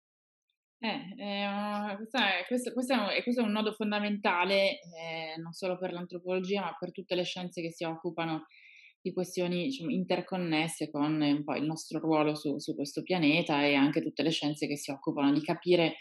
Eh, 0.81 1.15
eh, 1.17 1.97
questo, 1.97 2.19
è, 2.19 2.45
questo, 2.47 2.73
questo, 2.73 2.93
è 2.93 2.97
un, 2.97 3.09
questo, 3.23 3.41
è, 3.41 3.45
un 3.45 3.51
nodo 3.51 3.73
fondamentale 3.73 4.79
eh, 4.79 5.37
non 5.39 5.53
solo 5.53 5.77
per 5.77 5.93
l'antropologia 5.93 6.61
ma 6.61 6.77
per 6.79 6.93
tutte 6.93 7.17
le 7.17 7.25
scienze 7.25 7.61
che 7.61 7.73
si 7.73 7.83
occupano 7.83 8.47
di 9.01 9.13
questioni 9.13 9.65
diciamo, 9.65 9.91
interconnesse 9.91 10.91
con 10.91 11.43
po' 11.45 11.55
il 11.55 11.65
nostro 11.65 11.99
ruolo 11.99 12.35
su, 12.35 12.59
su, 12.59 12.75
questo 12.75 13.03
pianeta 13.03 13.65
e 13.65 13.75
anche 13.75 14.03
tutte 14.03 14.23
le 14.23 14.31
scienze 14.31 14.67
che 14.67 14.77
si 14.77 14.91
occupano 14.91 15.33
di 15.33 15.41
capire 15.41 15.97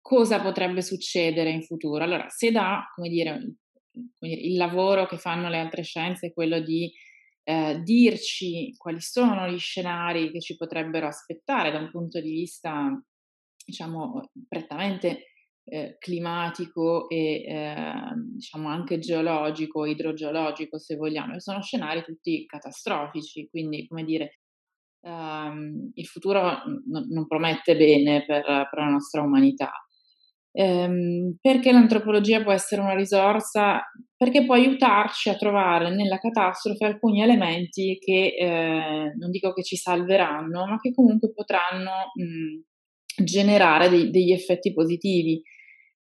cosa 0.00 0.40
potrebbe 0.40 0.82
succedere 0.82 1.50
in 1.50 1.62
futuro. 1.62 2.04
Allora, 2.04 2.28
se 2.28 2.50
da, 2.50 2.84
come 2.94 3.08
dire, 3.08 3.56
come 3.90 4.34
dire 4.34 4.40
il 4.40 4.56
lavoro 4.56 5.06
che 5.06 5.16
fanno 5.16 5.48
le 5.48 5.58
altre 5.58 5.82
scienze 5.82 6.28
è 6.28 6.32
quello 6.32 6.60
di 6.60 6.92
eh, 7.44 7.80
dirci 7.82 8.74
quali 8.76 9.00
sono 9.00 9.48
gli 9.48 9.58
scenari 9.58 10.30
che 10.30 10.40
ci 10.40 10.56
potrebbero 10.56 11.06
aspettare 11.06 11.70
da 11.70 11.78
un 11.78 11.90
punto 11.90 12.20
di 12.20 12.30
vista 12.30 13.02
diciamo, 13.64 14.30
prettamente 14.48 15.31
eh, 15.64 15.96
climatico 15.98 17.08
e 17.08 17.42
eh, 17.46 17.74
diciamo 18.34 18.68
anche 18.68 18.98
geologico, 18.98 19.84
idrogeologico 19.86 20.78
se 20.78 20.96
vogliamo, 20.96 21.38
sono 21.40 21.62
scenari 21.62 22.02
tutti 22.02 22.44
catastrofici, 22.46 23.48
quindi 23.48 23.86
come 23.86 24.04
dire, 24.04 24.40
ehm, 25.02 25.90
il 25.94 26.06
futuro 26.06 26.40
n- 26.66 27.06
non 27.10 27.26
promette 27.26 27.76
bene 27.76 28.24
per, 28.24 28.42
per 28.44 28.78
la 28.78 28.88
nostra 28.88 29.22
umanità. 29.22 29.70
Ehm, 30.54 31.36
perché 31.40 31.72
l'antropologia 31.72 32.42
può 32.42 32.52
essere 32.52 32.82
una 32.82 32.94
risorsa? 32.94 33.80
Perché 34.16 34.44
può 34.44 34.54
aiutarci 34.54 35.30
a 35.30 35.36
trovare 35.36 35.94
nella 35.94 36.18
catastrofe 36.18 36.84
alcuni 36.84 37.22
elementi 37.22 37.98
che 37.98 38.34
eh, 38.38 39.14
non 39.18 39.30
dico 39.30 39.52
che 39.54 39.62
ci 39.62 39.76
salveranno, 39.76 40.66
ma 40.66 40.78
che 40.78 40.92
comunque 40.92 41.32
potranno 41.32 41.90
mh, 42.14 42.60
generare 43.16 43.88
dei, 43.88 44.10
degli 44.10 44.32
effetti 44.32 44.72
positivi. 44.72 45.42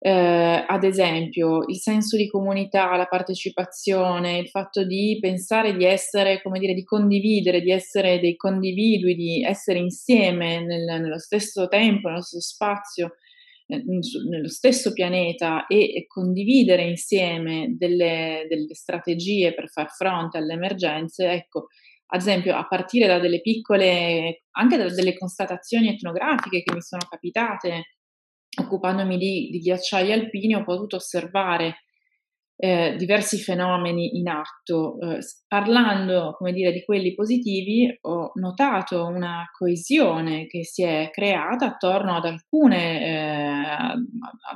Eh, 0.03 0.65
ad 0.67 0.83
esempio, 0.83 1.63
il 1.67 1.77
senso 1.77 2.17
di 2.17 2.27
comunità, 2.27 2.97
la 2.97 3.07
partecipazione, 3.07 4.39
il 4.39 4.49
fatto 4.49 4.85
di 4.85 5.19
pensare 5.21 5.77
di 5.77 5.85
essere, 5.85 6.41
come 6.41 6.59
dire, 6.59 6.73
di 6.73 6.85
condividere, 6.85 7.61
di 7.61 7.71
essere 7.71 8.19
dei 8.19 8.37
condividui, 8.37 9.15
di 9.15 9.45
essere 9.45 9.79
insieme 9.79 10.65
nel, 10.65 11.01
nello 11.03 11.19
stesso 11.19 11.69
tempo, 11.69 12.09
nello 12.09 12.23
stesso 12.23 12.41
spazio, 12.55 13.17
nello 13.67 14.49
stesso 14.49 14.93
pianeta 14.93 15.67
e, 15.67 15.95
e 15.95 16.07
condividere 16.07 16.83
insieme 16.83 17.75
delle, 17.77 18.47
delle, 18.49 18.75
strategie 18.75 19.55
per 19.55 19.69
far 19.69 19.91
fronte 19.91 20.39
alle 20.39 20.55
emergenze, 20.55 21.31
ecco, 21.31 21.67
ad 22.13 22.21
esempio 22.21 22.57
a 22.57 22.67
partire 22.67 23.07
da 23.07 23.19
delle 23.19 23.41
piccole, 23.41 24.45
anche 24.53 24.77
da 24.77 24.89
delle 24.89 25.17
constatazioni 25.17 25.89
etnografiche 25.89 26.63
che 26.63 26.75
mi 26.75 26.83
sono 26.83 27.03
capitate 27.09 27.97
occupandomi 28.61 29.17
di, 29.17 29.49
di 29.51 29.59
ghiacciai 29.59 30.13
alpini, 30.13 30.55
ho 30.55 30.65
potuto 30.65 30.97
osservare 30.97 31.85
eh, 32.57 32.95
diversi 32.97 33.39
fenomeni 33.39 34.19
in 34.19 34.29
atto. 34.29 34.99
Eh, 35.01 35.19
parlando, 35.47 36.35
come 36.37 36.53
dire, 36.53 36.73
di 36.73 36.85
quelli 36.85 37.15
positivi, 37.15 37.97
ho 38.03 38.33
notato 38.35 39.07
una 39.07 39.49
coesione 39.57 40.47
che 40.47 40.65
si 40.65 40.83
è 40.83 41.09
creata 41.11 41.67
attorno 41.67 42.17
ad 42.17 42.27
alcune, 42.27 43.03
eh, 43.03 43.47
ad, 43.47 44.03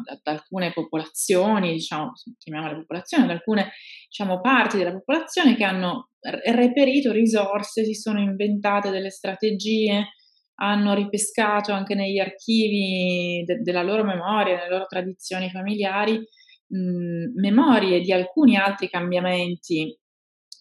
ad 0.06 0.20
alcune 0.24 0.72
popolazioni, 0.72 1.72
diciamo, 1.72 2.12
chiamiamole 2.36 2.76
popolazioni, 2.76 3.24
ad 3.24 3.30
alcune 3.30 3.70
diciamo, 4.06 4.40
parti 4.40 4.76
della 4.76 4.92
popolazione 4.92 5.56
che 5.56 5.64
hanno 5.64 6.10
reperito 6.30 7.12
risorse, 7.12 7.84
si 7.84 7.94
sono 7.94 8.20
inventate 8.20 8.90
delle 8.90 9.10
strategie, 9.10 10.08
hanno 10.56 10.94
ripescato 10.94 11.72
anche 11.72 11.94
negli 11.94 12.18
archivi 12.18 13.42
de- 13.44 13.60
della 13.60 13.82
loro 13.82 14.04
memoria, 14.04 14.56
nelle 14.56 14.68
loro 14.68 14.86
tradizioni 14.86 15.50
familiari, 15.50 16.16
mh, 16.16 17.40
memorie 17.40 18.00
di 18.00 18.12
alcuni 18.12 18.56
altri 18.56 18.88
cambiamenti, 18.88 19.96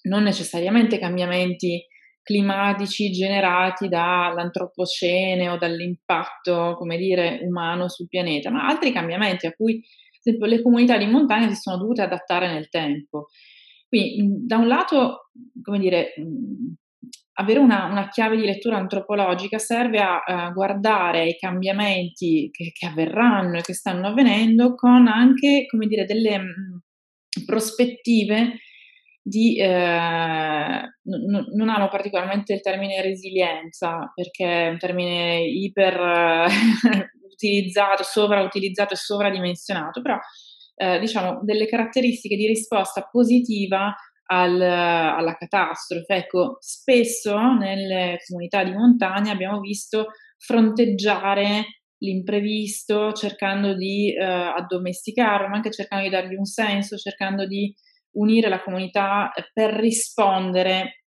non 0.03 0.23
necessariamente 0.23 0.99
cambiamenti 0.99 1.85
climatici 2.23 3.11
generati 3.11 3.87
dall'antropocene 3.89 5.49
o 5.49 5.57
dall'impatto, 5.57 6.75
come 6.77 6.97
dire, 6.97 7.39
umano 7.43 7.89
sul 7.89 8.07
pianeta, 8.07 8.49
ma 8.49 8.65
altri 8.65 8.91
cambiamenti 8.91 9.45
a 9.45 9.51
cui, 9.53 9.75
ad 9.75 10.19
esempio, 10.23 10.47
le 10.47 10.61
comunità 10.61 10.97
di 10.97 11.05
montagna 11.05 11.49
si 11.49 11.55
sono 11.55 11.77
dovute 11.77 12.01
adattare 12.01 12.51
nel 12.51 12.69
tempo. 12.69 13.27
Quindi, 13.93 14.47
da 14.47 14.57
un 14.57 14.67
lato, 14.67 15.29
come 15.61 15.77
dire, 15.77 16.15
avere 17.33 17.59
una, 17.59 17.85
una, 17.85 18.09
chiave 18.09 18.37
di 18.37 18.43
lettura 18.43 18.77
antropologica 18.77 19.59
serve 19.59 19.99
a, 19.99 20.23
a 20.25 20.49
guardare 20.49 21.27
i 21.27 21.37
cambiamenti 21.37 22.49
che, 22.51 22.71
che, 22.73 22.87
avverranno 22.87 23.59
e 23.59 23.61
che 23.61 23.75
stanno 23.75 24.07
avvenendo 24.07 24.73
con 24.73 25.07
anche, 25.07 25.67
come 25.67 25.85
dire, 25.85 26.05
delle 26.05 26.41
prospettive 27.45 28.57
di, 29.21 29.59
eh, 29.59 29.67
n- 29.67 31.45
non 31.53 31.69
amo 31.69 31.87
particolarmente 31.89 32.53
il 32.53 32.61
termine 32.61 32.99
resilienza 32.99 34.11
perché 34.15 34.45
è 34.45 34.69
un 34.69 34.79
termine 34.79 35.39
iper 35.43 36.47
utilizzato, 37.31 38.01
sovrautilizzato 38.01 38.93
e 38.93 38.97
sovradimensionato, 38.97 40.01
però 40.01 40.17
eh, 40.75 40.99
diciamo 40.99 41.41
delle 41.43 41.67
caratteristiche 41.67 42.35
di 42.35 42.47
risposta 42.47 43.07
positiva 43.09 43.93
al, 44.25 44.61
alla 44.61 45.35
catastrofe. 45.35 46.15
Ecco, 46.15 46.57
spesso 46.59 47.37
nelle 47.53 48.17
comunità 48.27 48.63
di 48.63 48.71
montagna 48.71 49.31
abbiamo 49.31 49.59
visto 49.59 50.07
fronteggiare 50.37 51.65
l'imprevisto 52.03 53.13
cercando 53.13 53.75
di 53.75 54.13
eh, 54.13 54.23
addomesticarlo, 54.23 55.47
ma 55.47 55.55
anche 55.55 55.71
cercando 55.71 56.03
di 56.03 56.09
dargli 56.09 56.35
un 56.35 56.45
senso, 56.45 56.97
cercando 56.97 57.47
di 57.47 57.73
unire 58.15 58.49
la 58.49 58.61
comunità 58.61 59.31
per 59.53 59.73
rispondere 59.73 61.05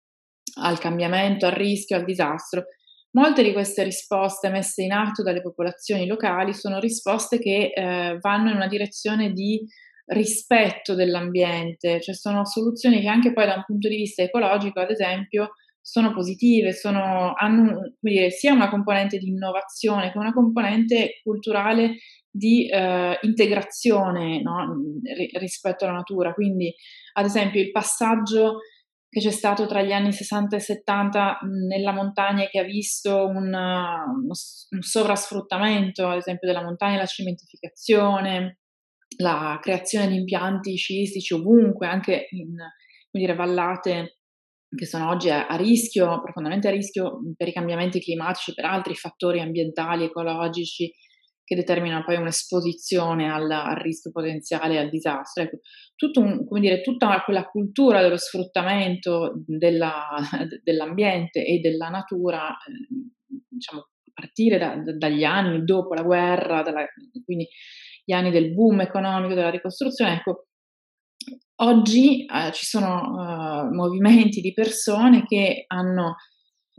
al 0.61 0.79
cambiamento, 0.79 1.47
al 1.47 1.53
rischio, 1.53 1.97
al 1.97 2.05
disastro. 2.05 2.65
Molte 3.13 3.43
di 3.43 3.53
queste 3.53 3.83
risposte 3.83 4.51
messe 4.51 4.83
in 4.83 4.93
atto 4.93 5.25
dalle 5.25 5.43
popolazioni 5.43 6.07
locali 6.07 6.55
sono 6.55 6.79
risposte 6.79 7.39
che 7.41 7.73
eh, 7.75 8.19
vanno 8.21 8.51
in 8.51 8.57
una 8.57 8.69
direzione 8.69 9.33
di 9.33 9.67
rispetto 10.07 10.95
dell'ambiente, 10.95 12.01
cioè 12.01 12.15
sono 12.15 12.45
soluzioni 12.45 13.01
che 13.01 13.09
anche 13.09 13.33
poi 13.33 13.47
da 13.47 13.55
un 13.55 13.65
punto 13.67 13.89
di 13.89 13.97
vista 13.97 14.23
ecologico, 14.23 14.81
ad 14.81 14.91
esempio, 14.91 15.51
sono 15.81 16.13
positive, 16.13 16.73
sono, 16.73 17.33
hanno 17.35 17.95
dire, 17.99 18.31
sia 18.31 18.53
una 18.53 18.69
componente 18.69 19.19
di 19.19 19.29
innovazione 19.29 20.13
che 20.13 20.19
una 20.19 20.33
componente 20.33 21.21
culturale 21.23 21.97
di 22.31 22.69
eh, 22.69 23.19
integrazione 23.23 24.41
no? 24.41 24.77
rispetto 25.39 25.85
alla 25.85 25.95
natura. 25.95 26.33
Quindi, 26.33 26.73
ad 27.15 27.25
esempio, 27.25 27.61
il 27.61 27.71
passaggio 27.71 28.59
che 29.11 29.21
c'è 29.21 29.33
stato 29.33 29.67
tra 29.67 29.83
gli 29.83 29.91
anni 29.91 30.13
60 30.13 30.55
e 30.55 30.61
70 30.61 31.39
nella 31.69 31.93
montagna 31.93 32.47
che 32.47 32.61
ha 32.61 32.63
visto 32.63 33.27
un, 33.27 33.53
un 33.53 34.83
sovrasfruttamento, 34.83 36.07
ad 36.07 36.19
esempio, 36.19 36.47
della 36.47 36.63
montagna, 36.63 36.97
la 36.99 37.07
cementificazione, 37.07 38.61
la 39.17 39.59
creazione 39.61 40.07
di 40.07 40.15
impianti 40.15 40.77
sciistici 40.77 41.35
ovunque, 41.35 41.89
anche 41.89 42.29
in 42.31 42.55
dire, 43.11 43.35
vallate 43.35 44.21
che 44.73 44.87
sono 44.87 45.09
oggi 45.09 45.29
a, 45.29 45.49
a, 45.49 45.57
rischio, 45.57 46.21
profondamente 46.23 46.69
a 46.69 46.71
rischio 46.71 47.19
per 47.37 47.49
i 47.49 47.53
cambiamenti 47.53 48.01
climatici, 48.01 48.55
per 48.55 48.67
altri 48.67 48.95
fattori 48.95 49.41
ambientali, 49.41 50.05
ecologici 50.05 50.89
che 51.51 51.57
determinano 51.57 52.05
poi 52.05 52.15
un'esposizione 52.15 53.29
al, 53.29 53.51
al 53.51 53.75
rischio 53.75 54.13
potenziale 54.13 54.79
al 54.79 54.89
disastro. 54.89 55.43
Ecco, 55.43 55.59
un, 56.21 56.61
dire, 56.61 56.81
tutta 56.81 57.21
quella 57.25 57.43
cultura 57.47 58.01
dello 58.03 58.17
sfruttamento 58.17 59.43
della, 59.45 60.17
dell'ambiente 60.63 61.45
e 61.45 61.59
della 61.59 61.89
natura, 61.89 62.51
eh, 62.51 63.35
diciamo, 63.49 63.81
a 63.81 64.11
partire 64.15 64.59
da, 64.59 64.77
da, 64.77 64.97
dagli 64.97 65.25
anni 65.25 65.65
dopo 65.65 65.93
la 65.93 66.05
guerra, 66.05 66.63
dalla, 66.63 66.87
quindi 67.25 67.49
gli 68.05 68.13
anni 68.13 68.31
del 68.31 68.55
boom 68.55 68.83
economico, 68.83 69.35
della 69.35 69.51
ricostruzione, 69.51 70.19
ecco, 70.19 70.47
oggi 71.63 72.27
eh, 72.27 72.53
ci 72.53 72.65
sono 72.65 73.67
uh, 73.67 73.75
movimenti 73.75 74.41
di 74.41 74.53
persone 74.53 75.25
che 75.27 75.65
hanno 75.67 76.15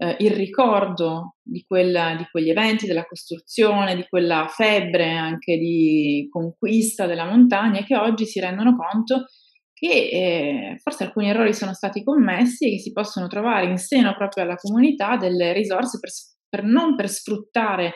uh, 0.01 0.15
il 0.19 0.31
ricordo 0.31 1.35
di, 1.41 1.63
quella, 1.63 2.15
di, 2.15 2.25
quegli 2.29 2.49
eventi, 2.49 2.87
della 2.87 3.05
costruzione, 3.05 3.95
di 3.95 4.05
quella 4.09 4.47
febbre 4.49 5.11
anche 5.11 5.57
di 5.57 6.27
conquista 6.29 7.05
della 7.05 7.25
montagna 7.25 7.83
che 7.83 7.95
oggi 7.95 8.25
si 8.25 8.39
rendono 8.39 8.75
conto 8.75 9.25
che 9.73 9.87
eh, 9.87 10.77
forse 10.77 11.05
alcuni 11.05 11.29
errori 11.29 11.55
sono 11.55 11.73
stati 11.73 12.03
commessi 12.03 12.67
e 12.67 12.71
che 12.71 12.79
si 12.79 12.91
possono 12.91 13.25
trovare 13.25 13.65
in 13.65 13.77
seno 13.77 14.13
proprio 14.15 14.43
alla 14.43 14.55
comunità 14.55 15.17
delle 15.17 15.53
risorse 15.53 15.97
per, 15.99 16.11
per 16.47 16.63
non 16.63 16.95
per 16.95 17.09
sfruttare 17.09 17.93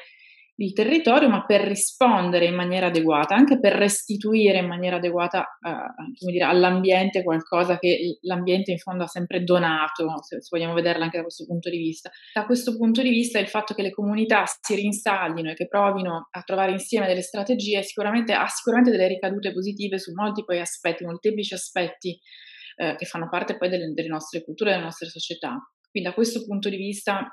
il 0.58 0.74
territorio, 0.74 1.28
ma 1.28 1.46
per 1.46 1.62
rispondere 1.62 2.46
in 2.46 2.56
maniera 2.56 2.88
adeguata, 2.88 3.36
anche 3.36 3.60
per 3.60 3.74
restituire 3.74 4.60
in 4.60 4.68
maniera 4.68 4.96
adeguata 4.96 5.58
eh, 5.62 6.26
dire, 6.26 6.46
all'ambiente 6.46 7.24
qualcosa 7.24 7.78
che 7.78 8.20
l'ambiente 8.22 8.72
in 8.72 8.78
fondo 8.78 9.04
ha 9.04 9.08
sempre 9.08 9.44
donato, 9.44 10.08
se, 10.22 10.41
se, 10.41 10.48
vogliamo 10.50 10.74
vederla 10.74 11.04
anche 11.04 11.18
da 11.18 11.24
questo 11.24 11.46
punto 11.46 11.70
di 11.70 11.78
vista. 11.78 12.10
Da 12.34 12.46
questo 12.46 12.78
punto 12.78 13.02
di 13.02 13.10
vista 13.10 13.38
il 13.39 13.50
fatto 13.50 13.74
che 13.74 13.82
le 13.82 13.91
comunità 13.91 14.44
si 14.46 14.76
rinstallino 14.76 15.52
e 15.52 15.56
che 15.56 15.68
provino 15.68 16.30
a 16.32 16.41
trovare 16.41 16.72
insieme 16.72 17.08
delle 17.08 17.22
strategie 17.22 17.84
sicuramente, 17.84 18.32
ha 18.32 18.48
sicuramente 18.48 18.91
delle 18.91 19.10
ricadute 19.10 19.52
positive 19.52 20.00
su 20.00 20.13
molti 20.13 20.46
poi 20.46 20.62
aspetti, 20.62 21.04
molteplici 21.04 21.54
aspetti 21.54 22.18
eh, 22.78 22.96
che 22.96 23.06
fanno 23.06 23.28
parte 23.30 23.58
poi 23.58 23.68
delle, 23.68 23.91
delle 23.91 24.08
nostre 24.08 24.41
culture, 24.41 24.72
delle 24.72 24.84
nostre 24.84 25.08
società. 25.08 25.58
Quindi 25.91 26.10
da 26.10 26.15
questo 26.15 26.46
punto 26.46 26.70
di 26.70 26.78
vista 26.78 27.30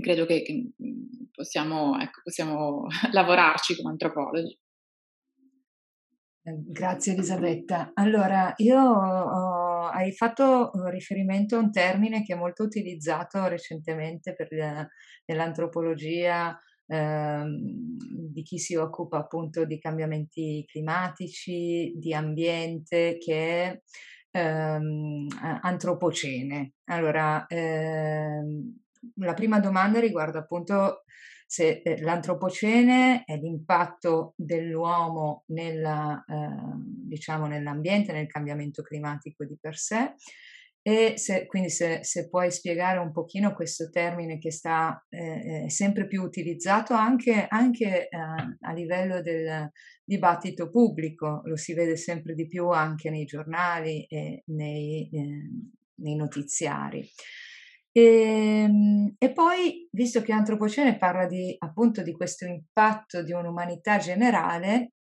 credo 0.00 0.26
che, 0.26 0.42
che 0.42 0.72
mhmm, 0.76 1.28
possiamo, 1.32 1.98
ecco, 1.98 2.20
possiamo 2.22 2.86
lavorarci 3.12 3.76
come 3.76 3.90
antropologi. 3.90 4.58
Eh, 6.42 6.54
grazie 6.68 7.12
Elisabetta. 7.14 7.90
Allora, 7.94 8.52
io 8.58 8.78
ho, 8.80 9.86
hai 9.86 10.12
fatto 10.12 10.70
riferimento 10.90 11.56
a 11.56 11.60
un 11.60 11.72
termine 11.72 12.22
che 12.22 12.34
è 12.34 12.36
molto 12.36 12.62
utilizzato 12.62 13.46
recentemente 13.48 14.34
per, 14.34 14.48
nell'antropologia 15.24 16.56
ehm, 16.86 17.96
di 18.32 18.42
chi 18.42 18.58
si 18.58 18.76
occupa 18.76 19.18
appunto 19.18 19.64
di 19.64 19.78
cambiamenti 19.78 20.64
climatici, 20.68 21.92
di 21.96 22.14
ambiente, 22.14 23.16
che 23.18 23.62
è 23.64 23.80
ehm, 24.38 25.26
antropocene. 25.62 26.74
Allora, 26.84 27.44
ehm, 27.48 28.85
la 29.16 29.34
prima 29.34 29.60
domanda 29.60 30.00
riguarda 30.00 30.40
appunto 30.40 31.02
se 31.46 31.80
eh, 31.84 32.00
l'antropocene 32.00 33.24
è 33.24 33.36
l'impatto 33.36 34.34
dell'uomo 34.36 35.44
nella, 35.46 36.24
eh, 36.26 36.74
diciamo 37.06 37.46
nell'ambiente, 37.46 38.12
nel 38.12 38.26
cambiamento 38.26 38.82
climatico 38.82 39.44
di 39.44 39.56
per 39.60 39.76
sé 39.76 40.14
e 40.86 41.14
se, 41.16 41.46
quindi 41.46 41.68
se, 41.68 42.04
se, 42.04 42.28
puoi 42.28 42.52
spiegare 42.52 42.98
un 42.98 43.10
pochino 43.10 43.54
questo 43.54 43.90
termine 43.90 44.38
che 44.38 44.52
sta 44.52 45.04
eh, 45.08 45.64
eh 45.64 45.70
sempre 45.70 46.06
più 46.06 46.22
utilizzato 46.22 46.94
anche, 46.94 47.46
anche 47.48 48.08
eh, 48.08 48.16
a 48.60 48.72
livello 48.72 49.20
del 49.20 49.68
dibattito 50.04 50.70
pubblico, 50.70 51.40
lo 51.44 51.56
si 51.56 51.74
vede 51.74 51.96
sempre 51.96 52.34
di 52.34 52.46
più 52.46 52.68
anche 52.68 53.10
nei 53.10 53.24
giornali 53.24 54.04
e 54.04 54.44
nei, 54.46 55.08
eh, 55.12 55.50
nei 55.96 56.14
notiziari. 56.14 57.04
E, 57.96 58.02
ehm, 58.02 59.14
e, 59.16 59.32
poi, 59.32 59.88
visto 59.90 60.20
che 60.20 60.32
Antropocene 60.32 60.98
parla 60.98 61.26
di, 61.26 61.56
appunto 61.58 62.02
di 62.02 62.12
questo 62.12 62.44
impatto 62.44 63.22
di 63.22 63.32
un'umanità 63.32 63.96
generale, 63.96 64.92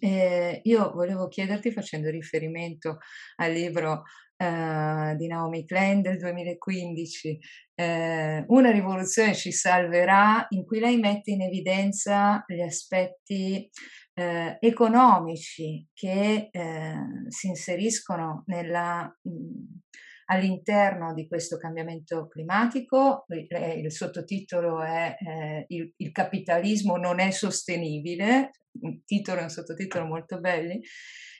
eh, 0.00 0.60
io 0.62 0.92
volevo 0.92 1.26
chiederti, 1.26 1.72
facendo 1.72 2.10
riferimento 2.10 2.98
al 3.36 3.52
libro 3.52 4.02
eh, 4.36 5.14
di 5.16 5.26
Naomi 5.26 5.64
Klein 5.64 6.00
del 6.00 6.16
2015, 6.18 7.38
eh, 7.74 8.44
Una 8.46 8.70
rivoluzione 8.70 9.34
ci 9.34 9.50
salverà, 9.50 10.46
in 10.50 10.64
cui 10.64 10.78
lei 10.78 10.96
mette 10.96 11.32
in 11.32 11.42
evidenza 11.42 12.44
gli 12.46 12.60
aspetti 12.60 13.68
eh, 14.14 14.58
economici 14.60 15.88
che 15.92 16.50
eh, 16.52 16.96
si 17.28 17.48
inseriscono 17.48 18.44
nella, 18.46 19.12
mh, 19.22 19.30
all'interno 20.30 21.14
di 21.14 21.26
questo 21.26 21.56
cambiamento 21.56 22.28
climatico. 22.28 23.24
Il 23.28 23.92
sottotitolo 23.92 24.82
è 24.82 25.16
eh, 25.18 25.64
il, 25.68 25.92
il, 25.96 26.12
capitalismo 26.12 26.96
non 26.96 27.20
è 27.20 27.30
sostenibile, 27.30 28.50
un 28.80 29.04
titolo 29.04 29.40
e 29.40 29.44
un 29.44 29.48
sottotitolo 29.50 30.06
molto 30.06 30.38
belli. 30.40 30.80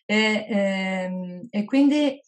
E, 0.04 0.46
ehm, 0.48 1.46
e 1.50 1.64
quindi 1.64 2.18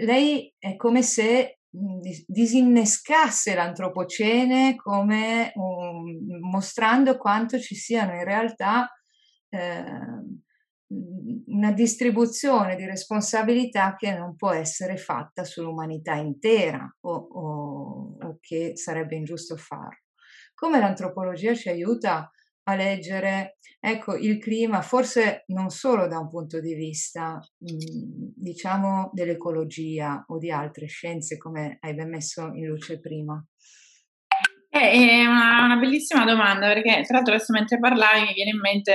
lei 0.00 0.52
è 0.58 0.74
come 0.76 1.02
se 1.02 1.60
mhmm, 1.70 2.00
disinnescasse 2.26 3.54
l'antropocene 3.54 4.74
come 4.76 5.52
um, 5.54 6.38
mostrando 6.40 7.16
quanto 7.16 7.58
ci 7.60 7.76
siano 7.76 8.14
in 8.14 8.24
realtà 8.24 8.90
eh, 9.50 9.84
una 10.90 11.72
distribuzione 11.72 12.76
di 12.76 12.86
responsabilità 12.86 13.94
che 13.96 14.16
non 14.16 14.36
può 14.36 14.52
essere 14.52 14.96
fatta 14.96 15.44
sull'umanità 15.44 16.14
intera 16.14 16.88
o, 17.00 17.14
o, 17.14 18.16
o 18.20 18.38
che 18.40 18.76
sarebbe 18.76 19.16
ingiusto 19.16 19.56
farlo. 19.56 20.04
Come 20.54 20.78
l'antropologia 20.78 21.54
ci 21.54 21.68
aiuta 21.68 22.30
a 22.64 22.74
leggere 22.74 23.58
ecco, 23.80 24.16
il 24.16 24.38
clima, 24.38 24.82
forse 24.82 25.44
non 25.48 25.70
solo 25.70 26.06
da 26.08 26.18
un 26.18 26.28
punto 26.28 26.60
di 26.60 26.74
vista, 26.74 27.38
mh, 27.58 28.32
diciamo, 28.34 29.10
dell'ecologia 29.12 30.24
o 30.26 30.38
di 30.38 30.50
altre 30.50 30.86
scienze, 30.86 31.36
come 31.36 31.78
hai 31.80 31.94
ben 31.94 32.08
messo 32.08 32.50
in 32.52 32.66
luce 32.66 32.98
prima. 32.98 33.42
Eh, 34.70 34.90
è 34.90 35.24
una, 35.24 35.64
una 35.64 35.76
bellissima 35.76 36.24
domanda, 36.24 36.66
perché 36.66 37.02
tra 37.02 37.16
l'altro 37.16 37.34
adesso 37.34 37.52
mentre 37.52 37.78
parlavi 37.78 38.20
mi 38.26 38.34
viene 38.34 38.50
in 38.50 38.60
mente 38.60 38.92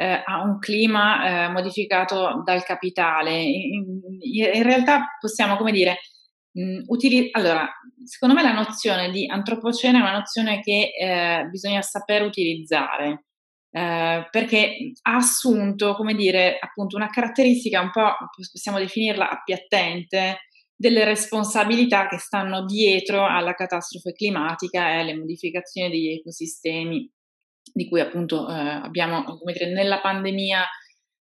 eh, 0.00 0.22
a 0.24 0.42
un 0.42 0.60
clima 0.60 1.46
eh, 1.46 1.48
modificato 1.48 2.42
dal 2.44 2.62
capitale. 2.62 3.42
In, 3.42 4.00
in, 4.20 4.62
realtà 4.62 5.16
possiamo, 5.18 5.56
come 5.56 5.72
dire, 5.72 5.98
mh, 6.52 6.82
utili- 6.86 7.30
allora, 7.32 7.68
secondo 8.04 8.36
me 8.36 8.42
la 8.42 8.52
nozione 8.52 9.10
di 9.10 9.26
antropocene 9.26 9.98
è 9.98 10.00
una 10.00 10.12
nozione 10.12 10.60
che 10.60 10.92
eh, 10.96 11.48
bisogna 11.50 11.82
saper 11.82 12.22
utilizzare. 12.22 13.24
Eh, 13.70 14.28
perché 14.30 14.92
ha 15.02 15.16
assunto, 15.16 15.94
come 15.94 16.14
dire, 16.14 16.58
appunto 16.60 16.96
una 16.96 17.10
caratteristica 17.10 17.80
un 17.80 17.90
po', 17.90 18.12
possiamo 18.52 18.78
definirla 18.78 19.28
appiattente, 19.28 20.42
delle 20.76 21.04
responsabilità 21.04 22.06
che 22.06 22.18
stanno 22.18 22.64
dietro 22.64 23.26
alla 23.26 23.52
catastrofe 23.52 24.12
climatica 24.12 24.90
e 24.90 25.00
alle 25.00 25.16
modificazioni 25.16 25.90
degli 25.90 26.12
ecosistemi 26.12 27.10
di 27.72 27.88
cui 27.88 28.00
appunto 28.00 28.48
eh, 28.48 28.52
abbiamo, 28.52 29.24
come 29.24 29.52
dire, 29.52 29.72
nella 29.72 30.00
pandemia 30.00 30.64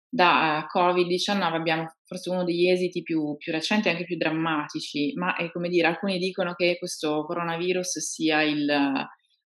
da 0.08 0.66
Covid-19 0.70 1.40
abbiamo 1.40 1.94
forse 2.04 2.28
uno 2.28 2.44
degli 2.44 2.68
esiti 2.68 3.02
più, 3.02 3.34
più 3.38 3.50
recenti 3.50 3.88
e 3.88 3.92
anche 3.92 4.04
più 4.04 4.16
drammatici, 4.16 5.14
ma 5.14 5.34
è 5.36 5.50
come 5.50 5.70
dire, 5.70 5.86
alcuni 5.86 6.18
dicono 6.18 6.52
che 6.54 6.76
questo 6.78 7.24
coronavirus 7.24 7.98
sia 7.98 8.42
il, 8.42 8.66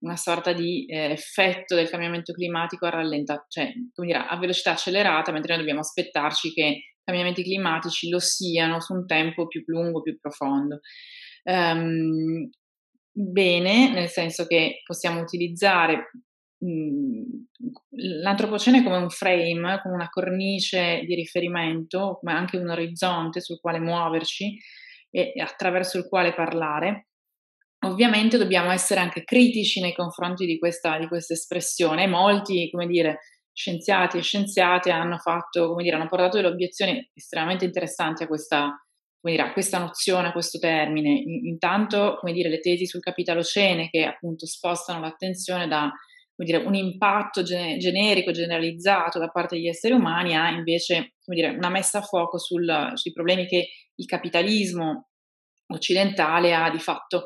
una 0.02 0.16
sorta 0.16 0.54
di 0.54 0.86
eh, 0.86 1.12
effetto 1.12 1.74
del 1.74 1.90
cambiamento 1.90 2.34
climatico 2.34 2.86
a 2.86 2.92
rallenta, 2.92 3.44
cioè 3.48 3.72
come 3.94 4.08
dire, 4.08 4.20
a 4.20 4.38
velocità 4.38 4.72
accelerata, 4.72 5.32
mentre 5.32 5.54
noi 5.54 5.60
dobbiamo 5.60 5.82
aspettarci 5.82 6.54
che 6.54 6.64
i 6.64 6.84
cambiamenti 7.04 7.44
climatici 7.44 8.10
lo 8.10 8.20
siano 8.20 8.80
su 8.80 8.94
un 8.94 9.08
tempo 9.08 9.48
più 9.48 9.64
lungo, 9.66 10.02
più 10.02 10.20
profondo. 10.20 10.82
Um, 11.44 12.50
bene, 13.12 13.92
nel 13.92 14.10
senso 14.10 14.46
che 14.46 14.82
possiamo 14.86 15.22
utilizzare 15.22 16.12
l'antropocene 17.90 18.84
come 18.84 18.98
un 18.98 19.10
frame, 19.10 19.80
come 19.82 19.96
una 19.96 20.10
cornice 20.10 21.02
di 21.06 21.16
riferimento, 21.16 22.18
come 22.20 22.34
anche 22.34 22.58
un 22.58 22.70
orizzonte 22.70 23.42
sul 23.42 23.60
quale 23.60 23.80
muoverci 23.80 24.58
e 25.10 25.34
attraverso 25.42 25.98
il 25.98 26.08
quale 26.08 26.34
parlare. 26.34 27.08
Ovviamente 27.84 28.38
dobbiamo 28.38 28.70
essere 28.70 29.00
anche 29.00 29.24
critici 29.24 29.82
nei 29.82 29.96
confronti 29.96 30.46
di 30.46 30.60
questa, 30.60 31.00
di 31.00 31.08
questa 31.08 31.34
espressione. 31.34 32.06
Molti, 32.06 32.70
come 32.70 32.86
dire, 32.86 33.22
scienziati 33.52 34.18
e 34.18 34.22
scienziate 34.22 34.92
hanno 34.92 35.18
fatto, 35.18 35.70
come 35.70 35.82
dire, 35.82 35.96
hanno 35.96 36.08
portato 36.08 36.38
delle 36.38 36.50
obiezioni 36.50 37.10
estremamente 37.16 37.66
interessanti 37.66 38.22
a 38.22 38.28
questa, 38.28 38.86
dire, 39.20 39.42
a 39.42 39.52
questa 39.52 39.80
nozione, 39.80 40.28
a 40.28 40.32
questo 40.32 40.60
termine. 40.60 41.24
Intanto, 41.26 42.18
come 42.20 42.34
dire, 42.34 42.50
le 42.50 42.60
tesi 42.60 42.86
sul 42.86 43.02
capitalocene 43.02 43.90
che 43.90 44.04
appunto 44.04 44.46
spostano 44.46 45.00
l'attenzione 45.00 45.68
da 45.68 45.92
dire, 46.46 46.58
un 46.58 46.76
impatto 46.76 47.44
gen- 47.44 47.78
generico, 47.78 48.32
generalizzato 48.32 49.20
da 49.20 49.30
parte 49.30 49.56
degli 49.56 49.68
esseri 49.68 49.94
umani 49.94 50.36
a 50.36 50.50
invece 50.50 51.14
dire, 51.26 51.50
una 51.50 51.70
messa 51.70 52.00
a 52.00 52.02
fuoco 52.02 52.38
sul, 52.38 52.92
sui 52.96 53.12
problemi 53.12 53.46
che 53.46 53.70
il 53.96 54.06
capitalismo 54.06 55.10
occidentale 55.68 56.54
ha 56.54 56.70
di 56.70 56.80
fatto 56.80 57.24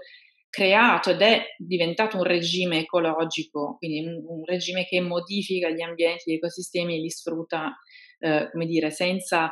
creato 0.50 1.10
ed 1.10 1.22
è 1.22 1.44
diventato 1.58 2.16
un 2.16 2.24
regime 2.24 2.80
ecologico, 2.80 3.76
quindi 3.78 4.00
un, 4.00 4.24
un 4.26 4.46
regime 4.46 4.86
che 4.86 5.02
modifica 5.02 5.70
gli 5.70 5.82
ambienti, 5.82 6.32
gli 6.32 6.36
ecosistemi 6.36 6.96
e 6.96 7.00
li 7.00 7.10
sfrutta, 7.10 7.76
eh, 8.20 8.50
come 8.52 8.66
dire, 8.66 8.90
senza 8.90 9.52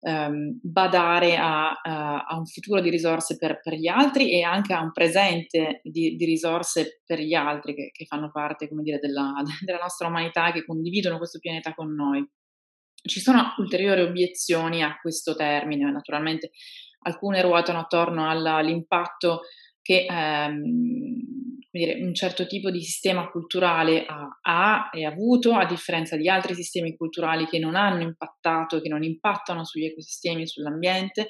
ehm, 0.00 0.58
badare 0.62 1.36
a, 1.36 1.72
a, 1.72 2.24
a, 2.24 2.36
un 2.36 2.46
futuro 2.46 2.80
di 2.80 2.90
risorse 2.90 3.36
per, 3.36 3.60
per, 3.60 3.74
gli 3.74 3.88
altri 3.88 4.32
e 4.32 4.42
anche 4.42 4.72
a 4.72 4.80
un 4.80 4.92
presente 4.92 5.80
di, 5.82 6.16
di 6.16 6.24
risorse 6.24 7.02
per 7.04 7.20
gli 7.20 7.34
altri 7.34 7.74
che, 7.74 7.90
che 7.92 8.04
fanno 8.06 8.30
parte, 8.30 8.68
dire, 8.70 8.98
della, 8.98 9.34
della 9.64 9.78
nostra 9.78 10.08
umanità, 10.08 10.52
che 10.52 10.64
condividono 10.64 11.18
questo 11.18 11.38
pianeta 11.38 11.74
con 11.74 11.92
noi. 11.94 12.26
Ci 13.06 13.20
sono 13.20 13.54
ulteriori 13.58 14.02
obiezioni 14.02 14.82
a 14.82 14.98
questo 15.00 15.36
termine, 15.36 15.90
naturalmente 15.90 16.50
alcune 17.06 17.40
ruotano 17.40 17.78
attorno 17.78 18.28
all'impatto 18.28 19.42
che 19.80 20.06
ehm, 20.10 21.55
dire, 21.76 22.00
un 22.00 22.14
certo 22.14 22.46
tipo 22.46 22.70
di 22.70 22.82
sistema 22.82 23.28
culturale 23.30 24.04
ha, 24.06 24.38
ha 24.40 24.90
e 24.92 25.04
avuto, 25.04 25.52
a 25.54 25.66
differenza 25.66 26.16
di 26.16 26.28
altri 26.28 26.54
sistemi 26.54 26.96
culturali 26.96 27.46
che 27.46 27.58
non 27.58 27.76
hanno 27.76 28.02
impattato, 28.02 28.80
che 28.80 28.88
non 28.88 29.02
impattano 29.02 29.64
sugli 29.64 29.84
ecosistemi 29.84 30.42
e 30.42 30.46
sull'ambiente. 30.46 31.28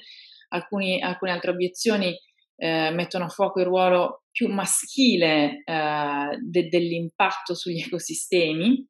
Alcuni, 0.49 1.01
alcune 1.01 1.31
altre 1.31 1.51
obiezioni 1.51 2.15
eh, 2.55 2.91
mettono 2.91 3.25
a 3.25 3.29
fuoco 3.29 3.59
il 3.59 3.65
ruolo 3.65 4.23
più 4.31 4.47
maschile 4.47 5.63
eh, 5.63 6.37
de, 6.41 6.67
dell'impatto 6.67 7.53
sugli 7.53 7.79
ecosistemi. 7.79 8.85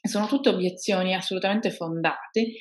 Sono 0.00 0.26
tutte 0.26 0.50
obiezioni 0.50 1.14
assolutamente 1.14 1.70
fondate 1.70 2.52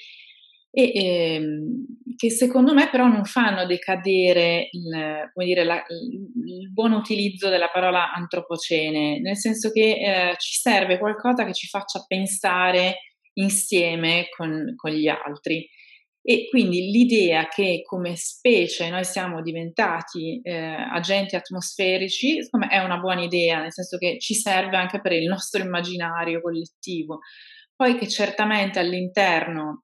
e 0.75 0.91
ehm, 0.95 1.85
che 2.15 2.31
secondo 2.31 2.73
me 2.73 2.89
però 2.89 3.05
non 3.05 3.25
fanno 3.25 3.67
decadere 3.67 4.69
il, 4.71 5.31
dire, 5.35 5.63
la, 5.63 5.83
il, 5.87 6.71
buon 6.71 6.93
utilizzo 6.93 7.49
della 7.49 7.69
parola 7.69 8.11
antropocene, 8.11 9.19
nel 9.19 9.37
senso 9.37 9.69
che 9.71 10.31
eh, 10.31 10.35
ci 10.39 10.53
serve 10.53 10.97
qualcosa 10.97 11.45
che 11.45 11.53
ci 11.53 11.67
faccia 11.67 12.03
pensare 12.07 13.01
insieme 13.33 14.25
con, 14.35 14.73
con 14.75 14.89
gli 14.89 15.07
altri. 15.07 15.69
E 16.25 16.47
quindi 16.49 16.89
l'idea 16.89 17.47
che 17.49 17.81
come 17.83 18.15
specie 18.15 18.89
noi 18.89 19.03
siamo 19.03 19.43
diventati 19.43 20.39
eh, 20.41 20.55
agenti 20.55 21.35
atmosferici, 21.35 22.37
me 22.57 22.67
è 22.69 22.79
una 22.79 22.97
buona 22.97 23.21
idea, 23.21 23.61
nel 23.61 23.73
senso 23.73 23.97
che 23.97 24.17
ci 24.19 24.33
serve 24.33 24.77
anche 24.77 25.01
per 25.01 25.11
il 25.11 25.27
nostro 25.27 25.61
immaginario 25.61 26.41
collettivo. 26.41 27.19
Poi 27.75 27.95
che 27.97 28.07
certamente 28.07 28.79
all'interno, 28.79 29.83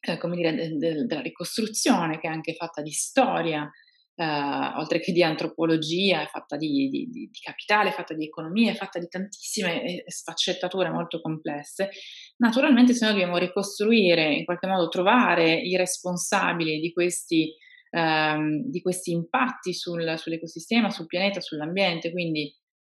eh, 0.00 0.18
come 0.18 0.36
dire, 0.36 0.54
de- 0.54 0.76
de- 0.76 1.04
della 1.04 1.20
ricostruzione, 1.20 2.18
che 2.18 2.28
è 2.28 2.30
anche 2.30 2.54
fatta 2.54 2.82
di 2.82 2.92
storia, 2.92 3.70
Uh, 4.18 4.76
oltre 4.80 4.98
che 4.98 5.12
di 5.12 5.22
antropologia, 5.22 6.22
è 6.22 6.26
fatta 6.26 6.56
di, 6.56 6.88
di, 6.88 7.06
di, 7.08 7.28
di, 7.30 7.38
capitale, 7.40 7.90
è 7.90 7.92
fatta 7.92 8.14
di 8.14 8.24
economia, 8.24 8.72
è 8.72 8.74
fatta 8.74 8.98
di 8.98 9.06
tantissime 9.06 9.80
eh, 9.84 10.10
sfaccettature 10.10 10.90
molto 10.90 11.20
complesse. 11.20 11.90
Naturalmente 12.38 12.94
se 12.94 13.04
noi 13.04 13.14
dobbiamo 13.14 13.38
ricostruire, 13.38 14.34
in 14.34 14.44
qualche 14.44 14.66
modo 14.66 14.88
trovare 14.88 15.54
i 15.54 15.76
responsabili 15.76 16.80
di 16.80 16.92
questi, 16.92 17.54
di 17.92 18.80
questi 18.82 19.12
impatti 19.12 19.72
sul, 19.72 20.12
sull'ecosistema, 20.18 20.90
sul 20.90 21.06
pianeta, 21.06 21.40
sull'ambiente, 21.40 22.10
quindi 22.10 22.52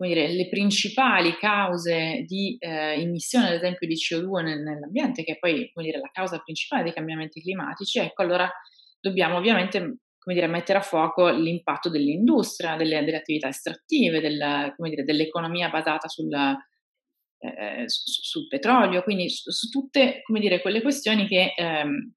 dire, 0.08 0.30
le 0.30 0.48
principali 0.48 1.36
cause 1.38 2.24
di 2.26 2.56
eh, 2.60 3.02
emissione, 3.02 3.48
ad 3.48 3.56
esempio, 3.56 3.88
di 3.88 3.96
CO2 3.96 4.44
nel, 4.44 4.62
nell'ambiente, 4.62 5.24
che 5.24 5.34
è 5.34 5.38
poi 5.40 5.72
dire, 5.76 6.00
la 6.00 6.10
causa 6.12 6.40
principale 6.40 6.84
dei 6.84 6.94
cambiamenti 6.94 7.42
climatici, 7.42 8.00
ecco 8.00 8.22
allora 8.22 8.50
dobbiamo 9.00 9.38
ovviamente 9.38 9.98
dire, 10.26 10.48
mettere 10.48 10.80
a 10.80 10.82
fuoco 10.82 11.30
l'impatto 11.30 11.90
dell'industria, 11.90 12.76
delle, 12.76 13.04
delle 13.04 13.18
attività 13.18 13.48
estrattive, 13.48 14.22
del, 14.22 14.74
dell'economia 15.04 15.70
basata 15.70 16.08
sul, 16.08 16.34
eh, 16.34 17.84
su, 17.88 18.22
sul 18.22 18.48
petrolio, 18.48 19.04
quindi 19.04 19.30
su, 19.30 19.50
su, 19.52 19.70
tutte 19.70 20.22
quelle 20.62 20.82
questioni 20.82 21.28
che 21.28 21.54
ehm, 21.56 22.14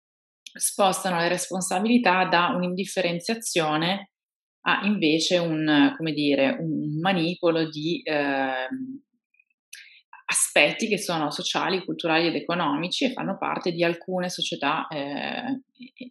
spostano 0.55 1.18
le 1.18 1.29
responsabilità 1.29 2.27
da 2.27 2.49
un'indifferenziazione 2.49 4.12
a 4.62 4.81
invece 4.85 5.38
un, 5.38 5.96
dire, 6.12 6.57
un 6.59 6.98
manipolo 7.01 7.68
di 7.68 8.01
eh, 8.03 8.68
aspetti 10.25 10.88
che 10.88 10.98
sono 10.98 11.31
sociali, 11.31 11.85
culturali 11.85 12.29
ed 12.29 12.35
economici 12.35 13.05
e 13.05 13.12
fanno 13.12 13.37
parte 13.38 13.72
di 13.72 13.85
alcune 13.85 14.29
società 14.29 14.87
eh, 14.88 15.62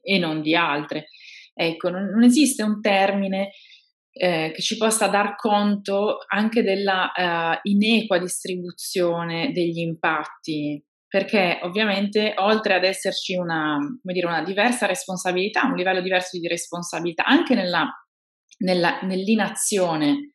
e 0.01 0.19
non 0.19 0.41
di 0.41 0.55
altre. 0.55 1.07
Ecco, 1.53 1.89
non, 1.89 2.05
non 2.05 2.23
esiste 2.23 2.63
un 2.63 2.81
termine 2.81 3.51
eh, 4.13 4.51
che 4.53 4.61
ci 4.61 4.77
possa 4.77 5.07
dar 5.07 5.35
conto 5.35 6.17
anche 6.27 6.63
della 6.63 7.11
uh, 7.15 7.59
inequa 7.63 8.19
distribuzione 8.19 9.51
degli 9.53 9.79
impatti, 9.79 10.83
perché 11.07 11.59
ovviamente 11.63 12.33
oltre 12.37 12.73
ad 12.73 12.83
esserci 12.83 13.35
una, 13.35 13.77
dire, 14.01 14.27
una 14.27 14.43
diversa 14.43 14.85
responsabilità, 14.85 15.65
un 15.65 15.75
livello 15.75 16.01
diverso 16.01 16.37
di 16.37 16.47
responsabilità, 16.47 17.23
anche 17.23 17.55
nella, 17.55 17.89
nella, 18.63 18.99
nell'inazione 19.01 20.33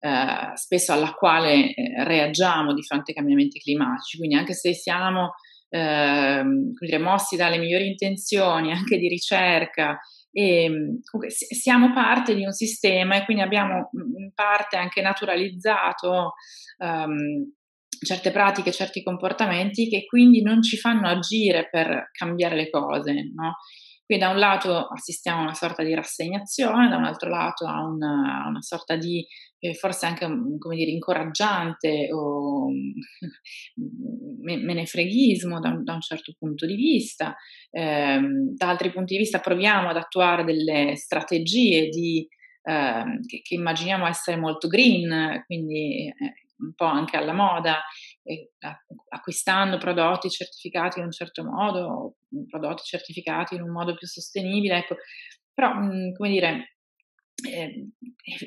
eh, 0.00 0.52
spesso 0.54 0.92
alla 0.92 1.12
quale 1.12 1.74
eh, 1.74 2.04
reagiamo 2.04 2.72
di 2.72 2.82
fronte 2.82 3.10
ai 3.10 3.16
cambiamenti 3.16 3.58
climatici, 3.58 4.18
quindi 4.18 4.36
anche 4.36 4.54
se 4.54 4.72
siamo 4.74 5.34
eh, 5.70 6.44
mossi 6.98 7.36
dalle 7.36 7.58
migliori 7.58 7.88
intenzioni 7.88 8.70
anche 8.72 8.98
di 8.98 9.08
ricerca, 9.08 9.98
e, 10.30 10.64
ehm, 10.64 11.00
comunque, 11.10 11.30
siamo 11.30 11.92
parte 11.92 12.34
di 12.34 12.44
un 12.44 12.52
sistema 12.52 13.16
e 13.16 13.24
quindi 13.24 13.42
abbiamo 13.42 13.90
in 13.92 14.32
parte 14.34 14.76
anche 14.76 15.00
naturalizzato 15.00 16.34
um, 16.78 17.52
certe 18.00 18.30
pratiche, 18.30 18.70
certi 18.70 19.02
comportamenti 19.02 19.88
che 19.88 20.04
quindi 20.04 20.42
non 20.42 20.62
ci 20.62 20.76
fanno 20.76 21.08
agire 21.08 21.68
per 21.68 22.10
cambiare 22.12 22.54
le 22.54 22.70
cose, 22.70 23.12
no? 23.34 23.56
Quindi 24.08 24.24
da 24.24 24.30
un 24.30 24.38
lato 24.38 24.86
assistiamo 24.86 25.40
a 25.40 25.42
una 25.42 25.52
sorta 25.52 25.82
di 25.82 25.92
rassegnazione, 25.94 26.88
da 26.88 26.96
un 26.96 27.04
altro 27.04 27.28
lato 27.28 27.66
a 27.66 27.84
una, 27.84 28.46
una 28.48 28.62
sorta 28.62 28.96
di 28.96 29.22
eh, 29.58 29.74
forse 29.74 30.06
anche 30.06 30.26
come 30.58 30.76
dire 30.76 30.90
incoraggiante 30.90 32.08
o 32.10 32.68
menefreghismo 34.40 35.60
da 35.60 35.78
da 35.82 35.92
un 35.92 36.00
certo 36.00 36.34
punto 36.38 36.64
di 36.64 36.74
vista, 36.74 37.36
eh, 37.70 38.18
da 38.56 38.68
altri 38.70 38.90
punti 38.92 39.12
di 39.12 39.20
vista 39.20 39.40
proviamo 39.40 39.90
ad 39.90 39.96
attuare 39.98 40.42
delle 40.42 40.96
strategie 40.96 41.90
di, 41.90 42.26
eh, 42.62 43.04
che, 43.26 43.42
che, 43.42 43.54
immaginiamo 43.56 44.06
essere 44.06 44.38
molto 44.38 44.68
green, 44.68 45.42
quindi 45.44 46.06
eh, 46.06 46.14
un 46.60 46.72
po' 46.74 46.86
anche 46.86 47.18
alla 47.18 47.34
moda, 47.34 47.82
acquistando 49.08 49.78
prodotti 49.78 50.28
certificati 50.28 50.98
in 50.98 51.06
un 51.06 51.12
certo 51.12 51.44
modo, 51.44 52.16
prodotti 52.48 52.82
certificati 52.84 53.54
in 53.54 53.62
un 53.62 53.70
modo 53.70 53.94
più 53.94 54.06
sostenibile, 54.06 54.78
ecco. 54.78 54.96
Però, 55.52 55.74
mh, 55.74 56.12
come 56.12 56.28
dire, 56.28 56.76
eh, 57.48 57.88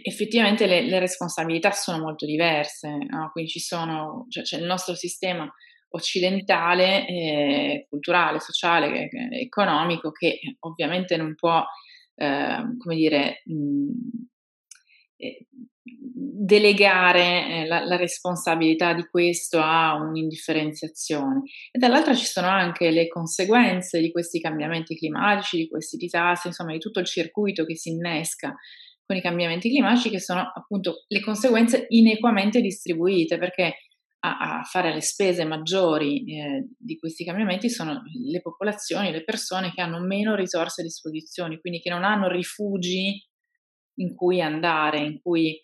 effettivamente 0.03 0.65
le, 0.67 0.81
le, 0.81 0.99
responsabilità 0.99 1.71
sono 1.71 1.99
molto 1.99 2.25
diverse, 2.25 2.89
no? 2.89 3.29
quindi 3.31 3.51
ci 3.51 3.59
sono, 3.59 4.25
cioè, 4.29 4.43
c'è 4.43 4.57
il 4.57 4.65
nostro 4.65 4.95
sistema 4.95 5.49
occidentale, 5.93 7.07
eh, 7.07 7.85
culturale, 7.89 8.39
sociale, 8.39 9.09
eh, 9.09 9.41
economico, 9.41 10.11
che 10.11 10.39
ovviamente 10.59 11.17
non 11.17 11.35
può, 11.35 11.63
ehm, 12.15 12.77
come 12.77 12.95
dire, 12.95 13.41
mh, 13.45 13.91
eh, 15.17 15.47
delegare 15.83 17.47
eh, 17.47 17.67
la, 17.67 17.83
la, 17.83 17.95
responsabilità 17.95 18.93
di 18.93 19.05
questo 19.09 19.59
a 19.59 19.95
un'indifferenziazione. 19.95 21.43
E 21.71 21.79
dall'altra 21.79 22.13
ci 22.13 22.25
sono 22.25 22.47
anche 22.47 22.91
le 22.91 23.07
conseguenze 23.07 23.99
di 23.99 24.11
questi 24.11 24.39
cambiamenti 24.39 24.95
climatici, 24.95 25.57
di 25.57 25.67
questi 25.67 25.97
disastri, 25.97 26.49
insomma 26.49 26.73
di 26.73 26.79
tutto 26.79 26.99
il 26.99 27.05
circuito 27.05 27.65
che 27.65 27.75
si 27.75 27.89
innesca 27.89 28.55
con 29.05 29.17
i 29.17 29.21
cambiamenti 29.21 29.69
climatici 29.69 30.09
che 30.09 30.19
sono 30.19 30.51
appunto 30.53 31.03
le 31.07 31.19
conseguenze 31.19 31.85
inequamente 31.89 32.61
distribuite 32.61 33.37
perché 33.37 33.75
a, 34.19 34.59
a 34.59 34.63
fare 34.63 34.93
le 34.93 35.01
spese 35.01 35.43
maggiori 35.45 36.23
eh, 36.31 36.67
di 36.77 36.97
questi 36.97 37.25
cambiamenti 37.25 37.69
sono 37.69 38.01
le 38.29 38.41
popolazioni, 38.41 39.11
le 39.11 39.23
persone 39.23 39.71
che 39.73 39.81
hanno 39.81 39.99
meno 39.99 40.35
risorse 40.35 40.81
a 40.81 40.85
disposizione, 40.85 41.59
quindi 41.59 41.79
che 41.79 41.89
non 41.89 42.03
hanno 42.03 42.29
rifugi 42.29 43.21
in 43.95 44.15
cui 44.15 44.41
andare, 44.41 44.99
in 44.99 45.19
cui 45.21 45.59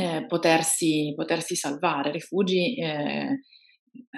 eh, 0.00 0.26
potersi, 0.26 1.12
potersi, 1.14 1.54
salvare, 1.54 2.10
rifugi 2.10 2.74
eh, 2.80 3.40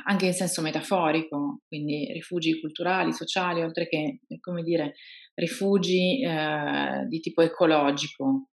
anche 0.05 0.27
in 0.27 0.33
senso 0.33 0.63
metaforico, 0.63 1.63
quindi 1.67 2.11
rifugi 2.13 2.61
culturali, 2.61 3.13
sociali, 3.13 3.63
oltre 3.63 3.89
che, 3.89 4.21
come 4.41 4.63
dire, 4.63 4.95
rifugi 5.35 6.23
eh, 6.25 7.07
di 7.09 7.21
tipo 7.21 7.43
ecologico. 7.43 8.49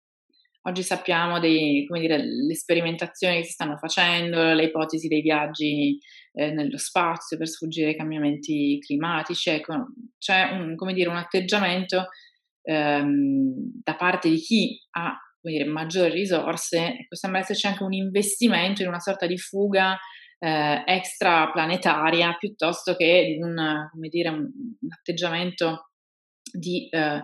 Oggi 0.67 0.83
sappiamo 0.83 1.39
dei, 1.39 1.85
dire, 1.99 2.17
le 2.17 2.55
sperimentazioni 2.55 3.38
che 3.38 3.43
si 3.43 3.51
stanno 3.51 3.77
facendo, 3.77 4.53
le 4.53 4.65
ipotesi 4.65 5.07
dei 5.07 5.21
viaggi 5.21 5.97
eh, 6.33 6.51
nello 6.51 6.77
spazio 6.77 7.38
per 7.38 7.47
sfuggire 7.47 7.89
ai 7.89 7.95
cambiamenti 7.95 8.77
climatici, 8.79 9.49
ecco, 9.49 9.88
c'è 10.17 10.51
un, 10.51 10.75
dire, 10.93 11.09
un 11.09 11.17
atteggiamento 11.17 12.07
ehm, 12.63 13.53
da 13.83 13.95
parte 13.95 14.29
di 14.29 14.38
chi 14.38 14.79
ha 14.91 15.15
dire, 15.49 15.65
maggiori 15.65 16.12
risorse, 16.12 16.97
ecco, 16.99 17.15
sembra 17.15 17.39
esserci 17.39 17.67
anche 17.67 17.84
un 17.84 17.93
investimento 17.93 18.81
in 18.81 18.88
una 18.88 18.99
sorta 18.99 19.25
di 19.25 19.38
fuga 19.38 19.97
eh, 20.39 20.84
extraplanetaria 20.86 22.36
piuttosto 22.38 22.95
che 22.95 23.38
un, 23.39 23.89
dire, 24.10 24.29
un, 24.29 24.39
un 24.39 24.89
atteggiamento 24.91 25.89
di 26.51 26.88
eh, 26.89 27.23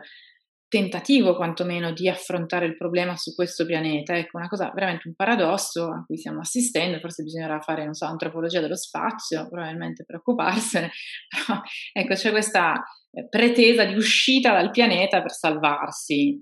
tentativo 0.71 1.35
quantomeno 1.35 1.91
di 1.91 2.07
affrontare 2.07 2.65
il 2.65 2.77
problema 2.77 3.17
su 3.17 3.35
questo 3.35 3.65
pianeta. 3.65 4.15
Ecco, 4.15 4.37
una 4.37 4.47
cosa 4.47 4.71
veramente 4.73 5.09
un 5.09 5.15
paradosso 5.15 5.87
a 5.87 6.05
cui 6.05 6.17
stiamo 6.17 6.39
assistendo, 6.39 6.97
forse 6.99 7.23
bisognerà 7.23 7.59
fare, 7.59 7.83
non 7.83 7.93
so, 7.93 8.05
antropologia 8.05 8.61
dello 8.61 8.77
spazio, 8.77 9.49
probabilmente 9.49 10.05
preoccuparsene, 10.05 10.89
però 11.27 11.59
ecco, 11.91 12.13
c'è 12.13 12.31
questa 12.31 12.81
eh, 13.11 13.27
pretesa 13.27 13.83
di 13.83 13.95
uscita 13.95 14.53
dal 14.53 14.71
pianeta 14.71 15.21
per 15.21 15.33
salvarsi. 15.33 16.41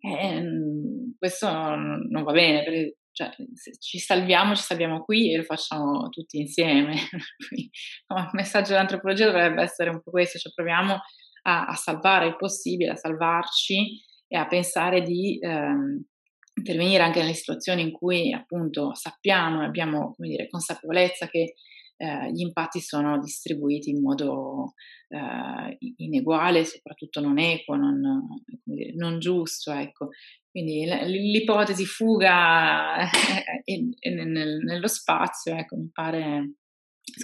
Eh, 0.00 0.44
questo 1.18 1.48
non 1.50 2.22
va 2.22 2.32
bene, 2.32 2.64
perché 2.64 2.98
cioè, 3.18 3.30
ci 3.80 3.98
salviamo, 3.98 4.54
ci 4.54 4.62
salviamo 4.62 5.02
qui 5.02 5.32
e 5.32 5.38
lo 5.38 5.42
facciamo 5.42 6.08
tutti 6.08 6.38
insieme. 6.38 6.94
il 7.50 8.30
messaggio 8.32 8.70
dell'antropologia 8.70 9.26
dovrebbe 9.26 9.62
essere 9.62 9.90
un 9.90 10.00
po' 10.00 10.12
questo, 10.12 10.38
cioè 10.38 10.52
proviamo 10.54 11.00
a, 11.42 11.66
a 11.66 11.74
salvare 11.74 12.28
il 12.28 12.36
possibile, 12.36 12.92
a 12.92 12.96
salvarci 12.96 14.00
e 14.28 14.36
a 14.36 14.46
pensare 14.46 15.02
di 15.02 15.38
ehm, 15.40 16.04
intervenire 16.54 17.02
anche 17.02 17.20
nelle 17.20 17.34
situazioni 17.34 17.82
in 17.82 17.92
cui 17.92 18.32
appunto 18.32 18.94
sappiamo 18.94 19.62
e 19.62 19.66
abbiamo 19.66 20.14
dire, 20.18 20.48
consapevolezza 20.48 21.28
che 21.28 21.54
eh, 22.00 22.30
gli 22.32 22.42
impatti 22.42 22.80
sono 22.80 23.18
distribuiti 23.18 23.90
in 23.90 24.00
modo 24.00 24.74
eh, 25.08 25.76
ineguale, 25.96 26.64
soprattutto 26.64 27.20
non 27.20 27.38
equo, 27.38 27.74
non, 27.74 28.00
non 28.96 29.18
giusto. 29.18 29.72
Ecco. 29.72 30.10
Quindi 30.48 30.86
l'ipotesi 30.86 31.84
fuga 31.84 33.08
nello 33.64 34.88
spazio, 34.88 35.56
ecco, 35.56 35.76
mi 35.76 35.90
pare... 35.92 36.52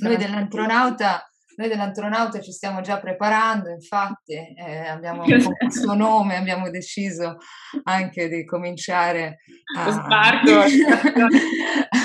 Noi 0.00 0.16
dell'antronauta 0.16 1.24
Noi 1.56 1.68
dell'antronauta 1.68 2.40
ci 2.40 2.50
stiamo 2.50 2.80
già 2.80 2.98
preparando, 2.98 3.68
infatti 3.68 4.32
eh, 4.32 4.88
abbiamo 4.88 5.22
con 5.44 5.54
questo 5.56 5.94
nome 5.94 6.36
abbiamo 6.36 6.68
deciso 6.70 7.36
anche 7.84 8.28
di 8.28 8.44
cominciare 8.44 9.38
a, 9.76 9.84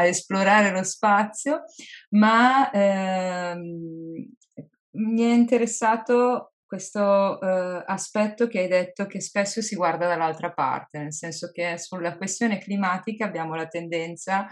a 0.00 0.06
esplorare 0.06 0.70
lo 0.70 0.82
spazio, 0.82 1.64
ma 2.10 2.70
ehm, 2.70 4.26
mi 4.92 5.22
è 5.22 5.32
interessato 5.32 6.52
questo 6.66 7.40
eh, 7.40 7.82
aspetto 7.86 8.46
che 8.46 8.60
hai 8.60 8.68
detto 8.68 9.06
che 9.06 9.20
spesso 9.20 9.60
si 9.60 9.74
guarda 9.74 10.06
dall'altra 10.06 10.52
parte, 10.52 10.98
nel 10.98 11.12
senso 11.12 11.50
che 11.50 11.76
sulla 11.78 12.16
questione 12.16 12.58
climatica 12.58 13.24
abbiamo 13.24 13.56
la 13.56 13.66
tendenza 13.66 14.46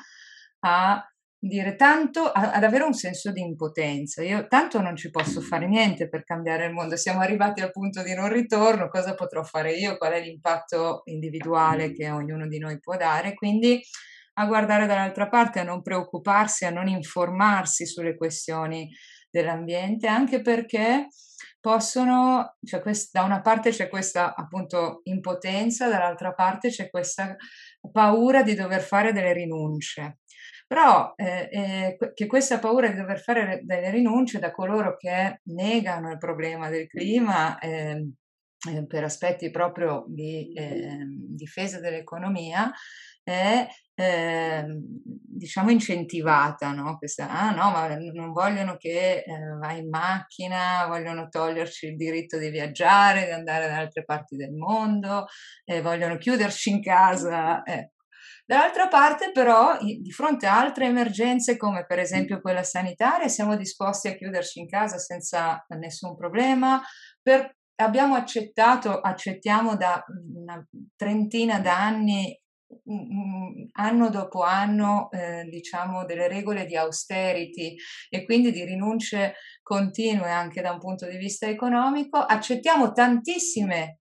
a 0.60 1.08
dire 1.40 1.76
tanto, 1.76 2.24
a, 2.24 2.52
ad 2.52 2.64
avere 2.64 2.82
un 2.82 2.92
senso 2.92 3.30
di 3.30 3.40
impotenza. 3.40 4.22
Io 4.24 4.48
tanto 4.48 4.80
non 4.80 4.96
ci 4.96 5.10
posso 5.10 5.40
fare 5.40 5.68
niente 5.68 6.08
per 6.08 6.24
cambiare 6.24 6.66
il 6.66 6.72
mondo, 6.72 6.96
siamo 6.96 7.20
arrivati 7.20 7.60
al 7.60 7.70
punto 7.70 8.02
di 8.02 8.14
non 8.14 8.28
ritorno, 8.28 8.88
cosa 8.88 9.14
potrò 9.14 9.44
fare 9.44 9.74
io, 9.74 9.96
qual 9.96 10.12
è 10.12 10.20
l'impatto 10.20 11.02
individuale 11.04 11.92
che 11.92 12.10
ognuno 12.10 12.48
di 12.48 12.58
noi 12.58 12.80
può 12.80 12.96
dare, 12.96 13.34
quindi 13.34 13.80
a 14.38 14.46
guardare 14.46 14.86
dall'altra 14.86 15.28
parte, 15.28 15.60
a 15.60 15.64
non 15.64 15.82
preoccuparsi, 15.82 16.64
a 16.64 16.70
non 16.70 16.86
informarsi 16.86 17.86
sulle 17.86 18.16
questioni 18.16 18.88
dell'ambiente, 19.30 20.06
anche 20.06 20.40
perché 20.40 21.08
possono, 21.60 22.56
cioè 22.64 22.80
quest, 22.80 23.10
da 23.12 23.24
una 23.24 23.40
parte 23.40 23.70
c'è 23.70 23.88
questa 23.88 24.34
appunto 24.34 25.00
impotenza, 25.04 25.88
dall'altra 25.88 26.32
parte 26.32 26.68
c'è 26.68 26.88
questa 26.88 27.36
paura 27.92 28.42
di 28.42 28.54
dover 28.54 28.80
fare 28.80 29.12
delle 29.12 29.32
rinunce. 29.32 30.20
Però 30.66 31.14
eh, 31.16 31.48
eh, 31.50 32.12
che 32.14 32.26
questa 32.26 32.58
paura 32.58 32.88
di 32.88 32.96
dover 32.96 33.20
fare 33.20 33.62
delle 33.64 33.90
rinunce 33.90 34.38
da 34.38 34.50
coloro 34.50 34.96
che 34.96 35.40
negano 35.44 36.10
il 36.12 36.18
problema 36.18 36.68
del 36.68 36.86
clima 36.86 37.58
ehm, 37.58 38.12
eh, 38.70 38.86
per 38.86 39.04
aspetti 39.04 39.50
proprio 39.50 40.04
di 40.08 40.52
ehm, 40.54 41.34
difesa 41.34 41.80
dell'economia 41.80 42.70
è 43.28 43.68
eh, 43.94 44.64
diciamo 44.70 45.70
incentivata, 45.70 46.72
no? 46.72 46.96
Questa, 46.96 47.28
ah 47.28 47.50
no, 47.50 47.70
ma 47.70 47.88
non 48.12 48.32
vogliono 48.32 48.76
che 48.76 49.18
eh, 49.18 49.24
vai 49.60 49.80
in 49.80 49.88
macchina, 49.88 50.86
vogliono 50.86 51.28
toglierci 51.28 51.88
il 51.88 51.96
diritto 51.96 52.38
di 52.38 52.48
viaggiare, 52.48 53.26
di 53.26 53.32
andare 53.32 53.68
da 53.68 53.76
altre 53.76 54.04
parti 54.04 54.36
del 54.36 54.52
mondo, 54.52 55.26
eh, 55.64 55.82
vogliono 55.82 56.16
chiuderci 56.16 56.70
in 56.70 56.82
casa. 56.82 57.62
Eh. 57.64 57.90
Dall'altra 58.46 58.88
parte 58.88 59.30
però, 59.30 59.76
di 59.78 60.10
fronte 60.10 60.46
a 60.46 60.58
altre 60.58 60.86
emergenze 60.86 61.58
come 61.58 61.84
per 61.84 61.98
esempio 61.98 62.40
quella 62.40 62.62
sanitaria, 62.62 63.28
siamo 63.28 63.56
disposti 63.56 64.08
a 64.08 64.14
chiuderci 64.14 64.60
in 64.60 64.68
casa 64.68 64.96
senza 64.96 65.62
nessun 65.78 66.16
problema. 66.16 66.80
Per, 67.20 67.56
abbiamo 67.74 68.14
accettato, 68.14 69.00
accettiamo 69.00 69.76
da 69.76 70.02
una 70.34 70.66
trentina 70.96 71.60
d'anni 71.60 72.34
anno 73.72 74.10
dopo 74.10 74.42
anno 74.42 75.10
eh, 75.10 75.44
diciamo 75.44 76.04
delle 76.04 76.28
regole 76.28 76.66
di 76.66 76.76
austerity 76.76 77.74
e 78.10 78.24
quindi 78.24 78.50
di 78.50 78.64
rinunce 78.64 79.34
continue 79.62 80.30
anche 80.30 80.60
da 80.60 80.72
un 80.72 80.78
punto 80.78 81.06
di 81.06 81.16
vista 81.16 81.46
economico, 81.46 82.18
accettiamo 82.18 82.92
tantissime 82.92 83.98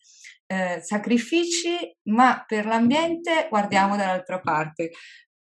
eh, 0.48 0.80
sacrifici, 0.82 1.78
ma 2.10 2.44
per 2.46 2.66
l'ambiente 2.66 3.48
guardiamo 3.50 3.96
dall'altra 3.96 4.40
parte. 4.40 4.92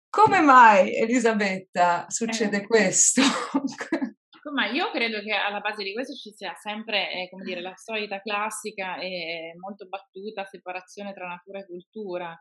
Come 0.08 0.40
mai, 0.40 0.94
Elisabetta, 0.94 2.06
succede 2.08 2.58
eh. 2.58 2.66
questo? 2.66 3.22
Ma 4.54 4.70
io 4.70 4.92
credo 4.92 5.20
che 5.20 5.32
alla 5.32 5.58
base 5.58 5.82
di 5.82 5.92
questo 5.92 6.14
ci 6.14 6.30
sia 6.30 6.54
sempre, 6.54 7.10
eh, 7.10 7.28
come 7.28 7.42
dire, 7.42 7.60
la 7.60 7.74
solita 7.74 8.20
classica 8.20 8.98
e 8.98 9.52
molto 9.58 9.88
battuta 9.88 10.44
separazione 10.44 11.12
tra 11.12 11.26
natura 11.26 11.58
e 11.58 11.66
cultura 11.66 12.40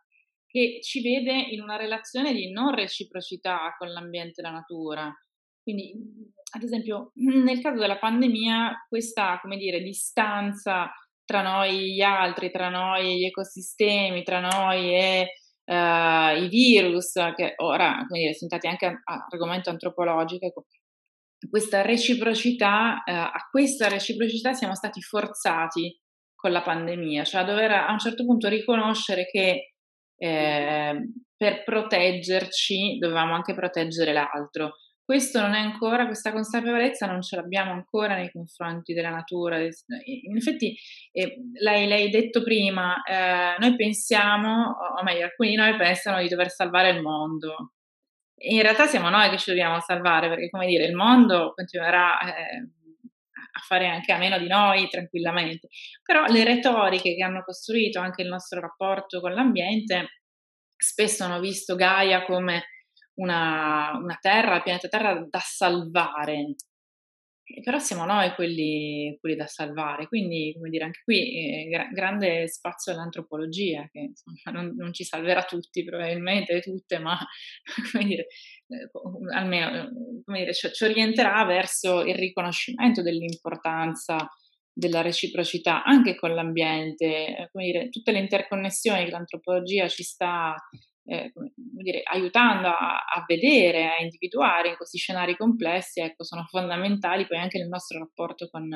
che 0.53 0.81
ci 0.83 1.01
vede 1.01 1.33
in 1.33 1.61
una 1.61 1.77
relazione 1.77 2.31
di 2.31 2.51
non 2.51 2.75
reciprocità 2.75 3.73
con 3.75 3.91
l'ambiente 3.91 4.39
e 4.39 4.43
la 4.43 4.51
natura. 4.51 5.11
Quindi, 5.63 5.95
ad 6.51 6.61
esempio, 6.61 7.11
nel 7.15 7.59
caso 7.59 7.79
della 7.79 7.97
pandemia, 7.97 8.85
questa, 8.87 9.39
come 9.41 9.57
dire, 9.57 9.81
distanza 9.81 10.91
tra 11.25 11.41
noi 11.41 11.69
e 11.69 11.87
gli 11.93 12.01
altri, 12.01 12.51
tra 12.51 12.69
noi 12.69 13.13
e 13.13 13.17
gli 13.17 13.25
ecosistemi, 13.25 14.21
tra 14.21 14.41
noi 14.41 14.95
e 14.95 15.31
uh, 15.65 16.43
i 16.43 16.47
virus, 16.49 17.13
che 17.35 17.53
ora, 17.55 18.05
come 18.07 18.19
dire, 18.19 18.35
sono 18.35 18.51
stati 18.51 18.67
anche 18.67 19.01
argomento 19.31 19.71
antropologico, 19.71 20.45
ecco, 20.45 20.65
questa 21.49 21.81
reciprocità, 21.81 23.01
uh, 23.03 23.11
a 23.11 23.47
questa 23.49 23.87
reciprocità 23.87 24.53
siamo 24.53 24.75
stati 24.75 25.01
forzati 25.01 25.99
con 26.35 26.51
la 26.51 26.61
pandemia, 26.61 27.23
cioè 27.23 27.41
a 27.41 27.45
dover 27.45 27.71
a 27.71 27.91
un 27.91 27.97
certo 27.97 28.23
punto 28.23 28.49
riconoscere 28.49 29.25
che 29.25 29.72
eh, 30.17 31.09
per 31.35 31.63
proteggerci 31.63 32.97
dovevamo 32.97 33.33
anche 33.33 33.53
proteggere 33.53 34.13
l'altro. 34.13 34.75
Questo 35.05 35.41
non 35.41 35.53
è 35.53 35.59
ancora, 35.59 36.05
questa 36.05 36.31
consapevolezza 36.31 37.05
non 37.05 37.21
ce 37.21 37.35
l'abbiamo 37.35 37.73
ancora 37.73 38.15
nei 38.15 38.31
confronti 38.31 38.93
della 38.93 39.09
natura. 39.09 39.59
In 39.59 40.37
effetti, 40.37 40.73
eh, 41.11 41.35
lei, 41.61 41.87
lei 41.87 42.09
detto 42.09 42.41
prima, 42.41 43.03
eh, 43.03 43.57
noi 43.59 43.75
pensiamo, 43.75 44.77
o 44.97 45.03
meglio, 45.03 45.25
alcuni 45.25 45.49
di 45.49 45.55
noi 45.55 45.75
pensano 45.75 46.21
di 46.21 46.29
dover 46.29 46.49
salvare 46.49 46.91
il 46.91 47.01
mondo. 47.01 47.73
In 48.45 48.61
realtà 48.61 48.85
siamo 48.87 49.09
noi 49.09 49.29
che 49.29 49.37
ci 49.37 49.49
dobbiamo 49.49 49.81
salvare, 49.81 50.29
perché 50.29 50.49
come 50.49 50.67
dire, 50.67 50.85
il 50.85 50.95
mondo 50.95 51.51
continuerà 51.53 52.19
eh, 52.19 52.69
a 53.55 53.59
fare 53.59 53.87
anche 53.87 54.11
a 54.11 54.17
meno 54.17 54.37
di 54.37 54.47
noi 54.47 54.87
tranquillamente. 54.87 55.67
Però 56.03 56.25
le 56.25 56.43
retoriche 56.43 57.15
che 57.15 57.23
hanno 57.23 57.43
costruito 57.43 57.99
anche 57.99 58.23
il 58.23 58.29
nostro 58.29 58.59
rapporto 58.59 59.21
con 59.21 59.33
l'ambiente 59.33 60.21
spesso 60.75 61.23
hanno 61.23 61.39
visto 61.39 61.75
Gaia 61.75 62.25
come 62.25 62.65
una, 63.15 63.91
una 64.01 64.17
terra, 64.19 64.57
il 64.57 64.63
pianeta 64.63 64.87
Terra 64.87 65.25
da 65.29 65.39
salvare. 65.39 66.55
Però 67.61 67.77
siamo 67.79 68.05
noi 68.05 68.31
quelli, 68.33 69.17
quelli 69.19 69.35
da 69.35 69.47
salvare, 69.47 70.07
quindi 70.07 70.53
come 70.55 70.69
dire, 70.69 70.85
anche 70.85 71.01
qui 71.03 71.65
eh, 71.65 71.67
gra- 71.69 71.89
grande 71.91 72.47
spazio 72.47 72.93
all'antropologia, 72.93 73.87
che 73.91 73.99
insomma, 73.99 74.59
non, 74.59 74.73
non, 74.75 74.93
ci 74.93 75.03
salverà 75.03 75.43
tutti 75.43 75.83
probabilmente, 75.83 76.61
tutte, 76.61 76.99
ma 76.99 77.17
come 77.91 78.05
dire, 78.05 78.27
eh, 78.67 78.89
almeno 79.33 79.89
come 80.23 80.39
dire, 80.39 80.53
ci, 80.53 80.71
ci 80.71 80.83
orienterà 80.83 81.43
verso 81.45 82.03
il 82.03 82.15
riconoscimento 82.15 83.01
dell'importanza 83.01 84.27
della 84.73 85.01
reciprocità 85.01 85.83
anche 85.83 86.15
con 86.15 86.33
l'ambiente, 86.33 87.05
eh, 87.37 87.49
come 87.51 87.65
dire, 87.65 87.89
tutte 87.89 88.11
le 88.11 88.19
interconnessioni 88.19 89.05
che 89.05 89.11
l'antropologia 89.11 89.87
ci 89.87 90.03
sta 90.03 90.55
eh, 91.05 91.33
dire, 91.55 92.01
aiutando 92.03 92.67
a, 92.67 92.95
a, 92.95 93.23
vedere, 93.27 93.89
a 93.89 94.01
individuare 94.01 94.69
in 94.69 94.75
questi 94.75 94.97
scenari 94.97 95.35
complessi, 95.35 96.01
ecco, 96.01 96.23
sono 96.23 96.45
fondamentali 96.49 97.27
poi 97.27 97.37
anche 97.37 97.57
nel 97.57 97.67
nostro 97.67 97.99
rapporto 97.99 98.47
con, 98.49 98.67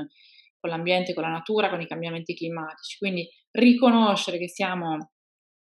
con 0.59 0.69
l'ambiente, 0.69 1.13
con 1.13 1.23
la 1.23 1.29
natura, 1.29 1.69
con 1.69 1.81
i 1.81 1.87
cambiamenti 1.87 2.35
climatici. 2.35 2.97
Quindi 2.97 3.27
riconoscere 3.51 4.37
che 4.37 4.49
siamo 4.49 5.11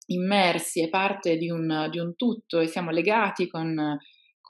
immersi 0.07 0.83
e 0.83 0.89
parte 0.89 1.37
di 1.37 1.51
un, 1.51 1.89
di 1.91 1.99
un 1.99 2.15
tutto 2.17 2.61
e 2.61 2.67
siamo 2.67 2.91
legati 2.91 3.49
con 3.49 3.99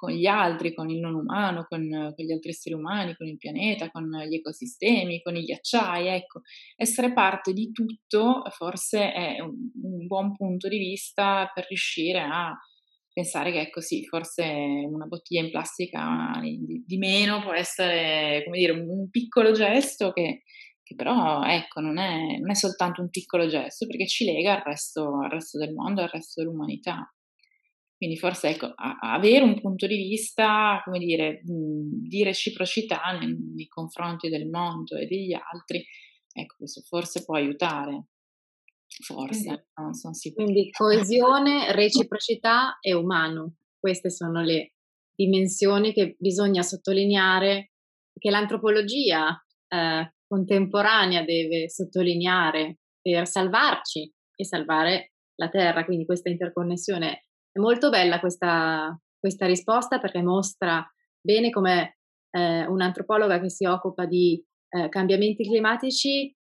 con 0.02 0.10
gli 0.10 0.26
altri, 0.26 0.74
con 0.74 0.90
il 0.90 0.98
non 0.98 1.14
umano, 1.14 1.64
con, 1.68 1.88
con, 1.88 2.24
gli 2.24 2.32
altri 2.32 2.50
esseri 2.50 2.74
umani, 2.74 3.14
con 3.14 3.28
il 3.28 3.36
pianeta, 3.36 3.88
con 3.88 4.10
gli 4.28 4.34
ecosistemi, 4.34 5.22
con 5.22 5.36
i 5.36 5.44
ghiacciai. 5.44 6.08
Ecco, 6.08 6.40
essere 6.74 7.12
parte 7.12 7.52
di 7.52 7.70
tutto 7.70 8.42
forse 8.50 9.12
è 9.12 9.38
un, 9.38 9.70
un 9.80 10.06
buon 10.08 10.34
punto 10.34 10.66
di 10.66 10.78
vista 10.78 11.48
per 11.54 11.66
riuscire 11.68 12.18
a 12.18 12.52
pensare 13.12 13.52
che, 13.52 13.60
ecco 13.60 13.80
sì, 13.80 14.04
forse 14.04 14.42
una 14.42 15.06
bottiglia 15.06 15.42
in 15.42 15.50
plastica 15.50 16.36
di, 16.40 16.82
di 16.84 16.96
meno 16.96 17.40
può 17.40 17.52
essere, 17.52 18.42
come 18.42 18.58
dire, 18.58 18.72
un, 18.72 19.08
piccolo 19.08 19.52
gesto 19.52 20.10
che, 20.10 20.42
che 20.82 20.94
però, 20.96 21.44
ecco, 21.44 21.78
non 21.78 21.98
è, 21.98 22.38
non 22.40 22.50
è, 22.50 22.54
soltanto 22.54 23.02
un 23.02 23.08
piccolo 23.08 23.46
gesto 23.46 23.86
perché 23.86 24.08
ci 24.08 24.24
lega 24.24 24.56
al 24.56 24.62
resto, 24.64 25.20
al 25.22 25.30
resto 25.30 25.58
del 25.58 25.72
mondo, 25.72 26.02
al 26.02 26.08
resto 26.08 26.42
dell'umanità. 26.42 27.08
Quindi 28.02 28.18
forse 28.18 28.48
ecco, 28.48 28.72
avere 28.74 29.44
un 29.44 29.60
punto 29.60 29.86
di 29.86 29.94
vista, 29.94 30.80
come 30.82 30.98
dire, 30.98 31.40
di 31.44 32.24
reciprocità 32.24 33.16
nei, 33.16 33.32
nei 33.54 33.68
confronti 33.68 34.28
del 34.28 34.48
mondo 34.48 34.96
e 34.96 35.06
degli 35.06 35.32
altri, 35.32 35.86
ecco, 36.32 36.56
questo 36.56 36.80
forse 36.80 37.24
può 37.24 37.36
aiutare. 37.36 38.06
Forse, 39.04 39.44
quindi, 39.44 39.62
non 39.76 39.94
sono 39.94 40.14
sicura. 40.14 40.44
Quindi 40.46 40.70
coesione, 40.72 41.70
reciprocità 41.70 42.78
e 42.80 42.92
umano, 42.92 43.58
queste 43.78 44.10
sono 44.10 44.42
le 44.42 44.72
dimensioni 45.14 45.92
che 45.92 46.16
bisogna 46.18 46.62
sottolineare, 46.62 47.70
che 48.18 48.30
l'antropologia 48.30 49.40
eh, 49.68 50.14
contemporanea 50.26 51.22
deve 51.22 51.70
sottolineare 51.70 52.78
per 53.00 53.28
salvarci 53.28 54.12
e 54.34 54.44
salvare 54.44 55.12
la 55.36 55.48
Terra, 55.48 55.84
quindi 55.84 56.04
questa 56.04 56.30
interconnessione 56.30 57.21
è 57.52 57.58
molto 57.58 57.90
bella 57.90 58.18
questa, 58.18 58.98
questa 59.18 59.46
risposta 59.46 59.98
perché 59.98 60.22
mostra 60.22 60.84
bene 61.20 61.50
come 61.50 61.98
eh, 62.30 62.66
un'antropologa 62.66 63.38
che 63.40 63.50
si 63.50 63.66
occupa 63.66 64.06
di 64.06 64.42
eh, 64.70 64.88
cambiamenti 64.88 65.44
climatici 65.44 66.34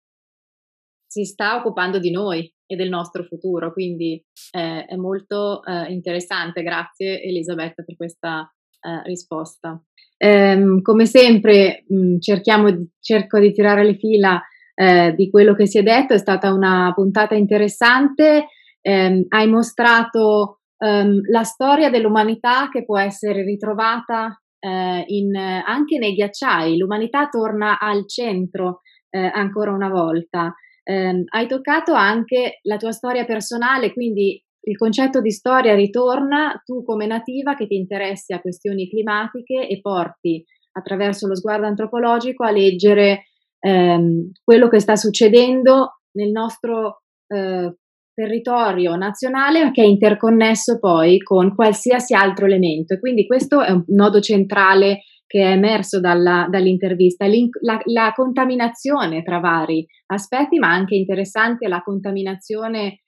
si 1.05 1.25
sta 1.25 1.57
occupando 1.57 1.99
di 1.99 2.09
noi 2.09 2.49
e 2.65 2.77
del 2.77 2.87
nostro 2.87 3.23
futuro, 3.23 3.73
quindi 3.73 4.23
eh, 4.51 4.85
è 4.85 4.95
molto 4.95 5.61
eh, 5.65 5.91
interessante. 5.91 6.63
Grazie 6.63 7.21
Elisabetta 7.21 7.83
per 7.83 7.97
questa 7.97 8.49
eh, 8.79 9.01
risposta. 9.03 9.83
Ehm, 10.15 10.81
come 10.81 11.05
sempre 11.05 11.83
mh, 11.85 11.95
mm, 11.95 12.19
cerchiamo, 12.19 12.87
cerco 13.01 13.39
di 13.39 13.51
tirare 13.51 13.83
le 13.83 13.95
fila 13.95 14.41
eh, 14.73 15.13
di 15.13 15.29
quello 15.29 15.53
che 15.53 15.67
si 15.67 15.79
è 15.79 15.83
detto, 15.83 16.13
è 16.13 16.17
stata 16.17 16.53
una 16.53 16.93
puntata 16.95 17.35
interessante, 17.35 18.47
ehm, 18.79 19.25
hai 19.27 19.49
mostrato 19.49 20.60
ehm, 20.83 21.21
la 21.29 21.43
storia 21.43 21.89
dell'umanità 21.89 22.69
che 22.69 22.83
può 22.83 22.97
essere 22.97 23.43
ritrovata 23.43 24.41
eh, 24.59 25.03
in, 25.07 25.35
anche 25.35 25.97
nei 25.97 26.13
ghiacciai, 26.13 26.77
l'umanità 26.77 27.27
torna 27.27 27.79
al 27.79 28.07
centro 28.07 28.81
eh, 29.09 29.19
ancora 29.19 29.71
una 29.71 29.89
volta. 29.89 30.53
Eh, 30.83 31.23
hai 31.27 31.47
toccato 31.47 31.93
anche 31.93 32.59
la 32.63 32.77
tua 32.77 32.91
storia 32.91 33.25
personale, 33.25 33.93
quindi 33.93 34.41
il 34.63 34.77
concetto 34.77 35.21
di 35.21 35.31
storia 35.31 35.73
ritorna 35.73 36.61
tu 36.63 36.83
come 36.83 37.07
nativa 37.07 37.55
che 37.55 37.67
ti 37.67 37.75
interessi 37.75 38.33
a 38.33 38.41
questioni 38.41 38.87
climatiche 38.87 39.67
e 39.67 39.81
porti 39.81 40.43
attraverso 40.73 41.27
lo 41.27 41.35
sguardo 41.35 41.65
antropologico 41.65 42.43
a 42.43 42.51
leggere 42.51 43.25
ehm, 43.59 44.31
quello 44.43 44.67
che 44.67 44.79
sta 44.79 44.95
succedendo 44.95 46.01
nel 46.11 46.31
nostro 46.31 47.01
eh, 47.27 47.75
territorio 48.21 48.95
nazionale 48.95 49.71
che 49.71 49.81
è 49.81 49.85
interconnesso 49.85 50.77
poi 50.77 51.17
con 51.17 51.55
qualsiasi 51.55 52.13
altro 52.13 52.45
elemento 52.45 52.93
e 52.93 52.99
quindi 52.99 53.25
questo 53.25 53.61
è 53.61 53.71
un 53.71 53.83
nodo 53.87 54.19
centrale 54.19 54.99
che 55.25 55.41
è 55.41 55.51
emerso 55.51 56.01
dalla, 56.01 56.45
dall'intervista, 56.49 57.25
la, 57.61 57.79
la, 57.85 58.11
contaminazione 58.13 59.23
tra 59.23 59.39
vari 59.39 59.87
aspetti, 60.07 60.59
ma 60.59 60.69
anche 60.73 60.95
interessante 60.95 61.69
la 61.69 61.81
contaminazione 61.81 62.99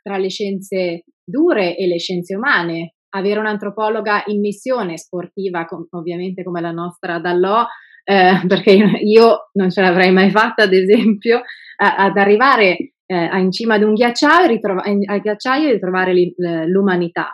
tra 0.00 0.16
le 0.16 0.30
scienze 0.30 1.02
dure 1.24 1.76
e 1.76 1.88
le 1.88 1.98
scienze 1.98 2.36
umane. 2.36 2.94
Avere 3.14 3.40
un'antropologa 3.40 4.22
in 4.26 4.38
missione 4.38 4.96
sportiva, 4.96 5.64
com- 5.64 5.88
ovviamente 5.90 6.44
come 6.44 6.60
la 6.60 6.70
nostra 6.70 7.18
Dallò, 7.18 7.66
eh, 8.04 8.40
perché 8.46 8.70
io 9.02 9.50
non 9.54 9.70
ce 9.70 9.80
l'avrei 9.80 10.12
mai 10.12 10.30
fatta, 10.30 10.62
ad 10.62 10.72
esempio, 10.72 11.42
a- 11.78 11.96
ad 11.96 12.16
arrivare 12.16 12.91
eh, 13.12 13.38
in 13.38 13.50
cima 13.50 13.74
ad 13.74 13.82
un 13.82 13.94
ghiacciaio, 13.94 14.46
ritrova- 14.46 14.82
al 14.82 15.20
ghiacciaio 15.20 15.68
e 15.68 15.72
ritrovare 15.72 16.12
li- 16.14 16.34
l'umanità. 16.66 17.30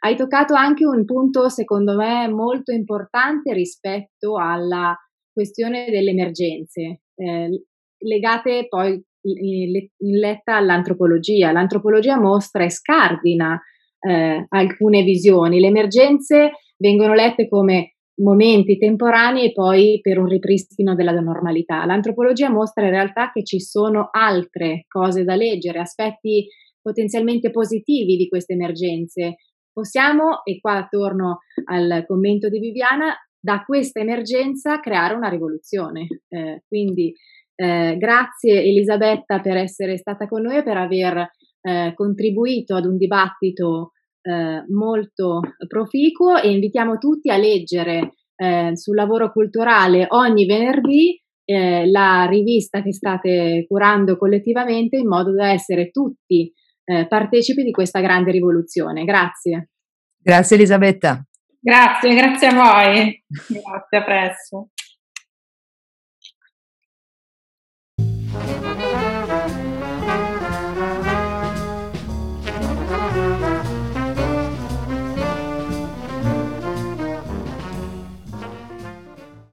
Hai 0.00 0.16
toccato 0.16 0.54
anche 0.54 0.84
un 0.84 1.04
punto, 1.04 1.48
secondo 1.48 1.96
me, 1.96 2.28
molto 2.28 2.72
importante 2.72 3.52
rispetto 3.52 4.36
alla 4.38 4.94
questione 5.32 5.86
delle 5.90 6.10
emergenze, 6.10 7.02
eh, 7.14 7.64
legate 7.98 8.66
poi 8.68 9.00
in 9.24 10.18
letta 10.18 10.56
all'antropologia. 10.56 11.52
L'antropologia 11.52 12.18
mostra 12.18 12.64
e 12.64 12.70
scardina 12.70 13.60
eh, 14.00 14.44
alcune 14.48 15.02
visioni. 15.04 15.60
Le 15.60 15.68
emergenze 15.68 16.50
vengono 16.76 17.14
lette 17.14 17.48
come 17.48 17.94
momenti 18.22 18.78
temporanei 18.78 19.46
e 19.46 19.52
poi 19.52 19.98
per 20.00 20.18
un 20.18 20.26
ripristino 20.26 20.94
della 20.94 21.12
normalità. 21.12 21.84
L'antropologia 21.84 22.50
mostra 22.50 22.84
in 22.84 22.90
realtà 22.90 23.30
che 23.32 23.44
ci 23.44 23.60
sono 23.60 24.08
altre 24.10 24.84
cose 24.88 25.24
da 25.24 25.34
leggere, 25.34 25.80
aspetti 25.80 26.46
potenzialmente 26.80 27.50
positivi 27.50 28.16
di 28.16 28.28
queste 28.28 28.54
emergenze, 28.54 29.36
Possiamo, 29.72 30.44
e 30.44 30.60
qua 30.60 30.86
torno 30.88 31.38
al 31.64 32.04
commento 32.06 32.50
di 32.50 32.58
Viviana, 32.58 33.14
da 33.40 33.64
questa 33.64 34.00
emergenza 34.00 34.80
creare 34.80 35.14
una 35.14 35.28
rivoluzione. 35.28 36.06
Eh, 36.28 36.62
quindi 36.68 37.14
eh, 37.54 37.96
grazie 37.98 38.62
Elisabetta 38.62 39.40
per 39.40 39.56
essere 39.56 39.96
stata 39.96 40.28
con 40.28 40.42
noi 40.42 40.58
e 40.58 40.62
per 40.62 40.76
aver 40.76 41.30
eh, 41.62 41.92
contribuito 41.94 42.76
ad 42.76 42.84
un 42.84 42.98
dibattito 42.98 43.92
eh, 44.22 44.64
molto 44.68 45.40
proficuo 45.66 46.36
e 46.40 46.50
invitiamo 46.50 46.98
tutti 46.98 47.30
a 47.30 47.36
leggere 47.36 48.14
eh, 48.36 48.70
sul 48.74 48.94
lavoro 48.94 49.32
culturale 49.32 50.06
ogni 50.08 50.46
venerdì 50.46 51.20
eh, 51.44 51.90
la 51.90 52.26
rivista 52.28 52.82
che 52.82 52.92
state 52.92 53.66
curando 53.68 54.16
collettivamente 54.16 54.96
in 54.96 55.08
modo 55.08 55.32
da 55.34 55.50
essere 55.50 55.90
tutti 55.90 56.52
eh, 56.84 57.06
partecipi 57.06 57.62
di 57.62 57.70
questa 57.70 58.00
grande 58.00 58.30
rivoluzione. 58.30 59.04
Grazie. 59.04 59.70
Grazie 60.18 60.56
Elisabetta. 60.56 61.24
Grazie, 61.60 62.14
grazie 62.14 62.46
a 62.48 62.54
voi. 62.54 63.24
Grazie, 63.28 63.98
a 63.98 64.04
presto. 64.04 64.68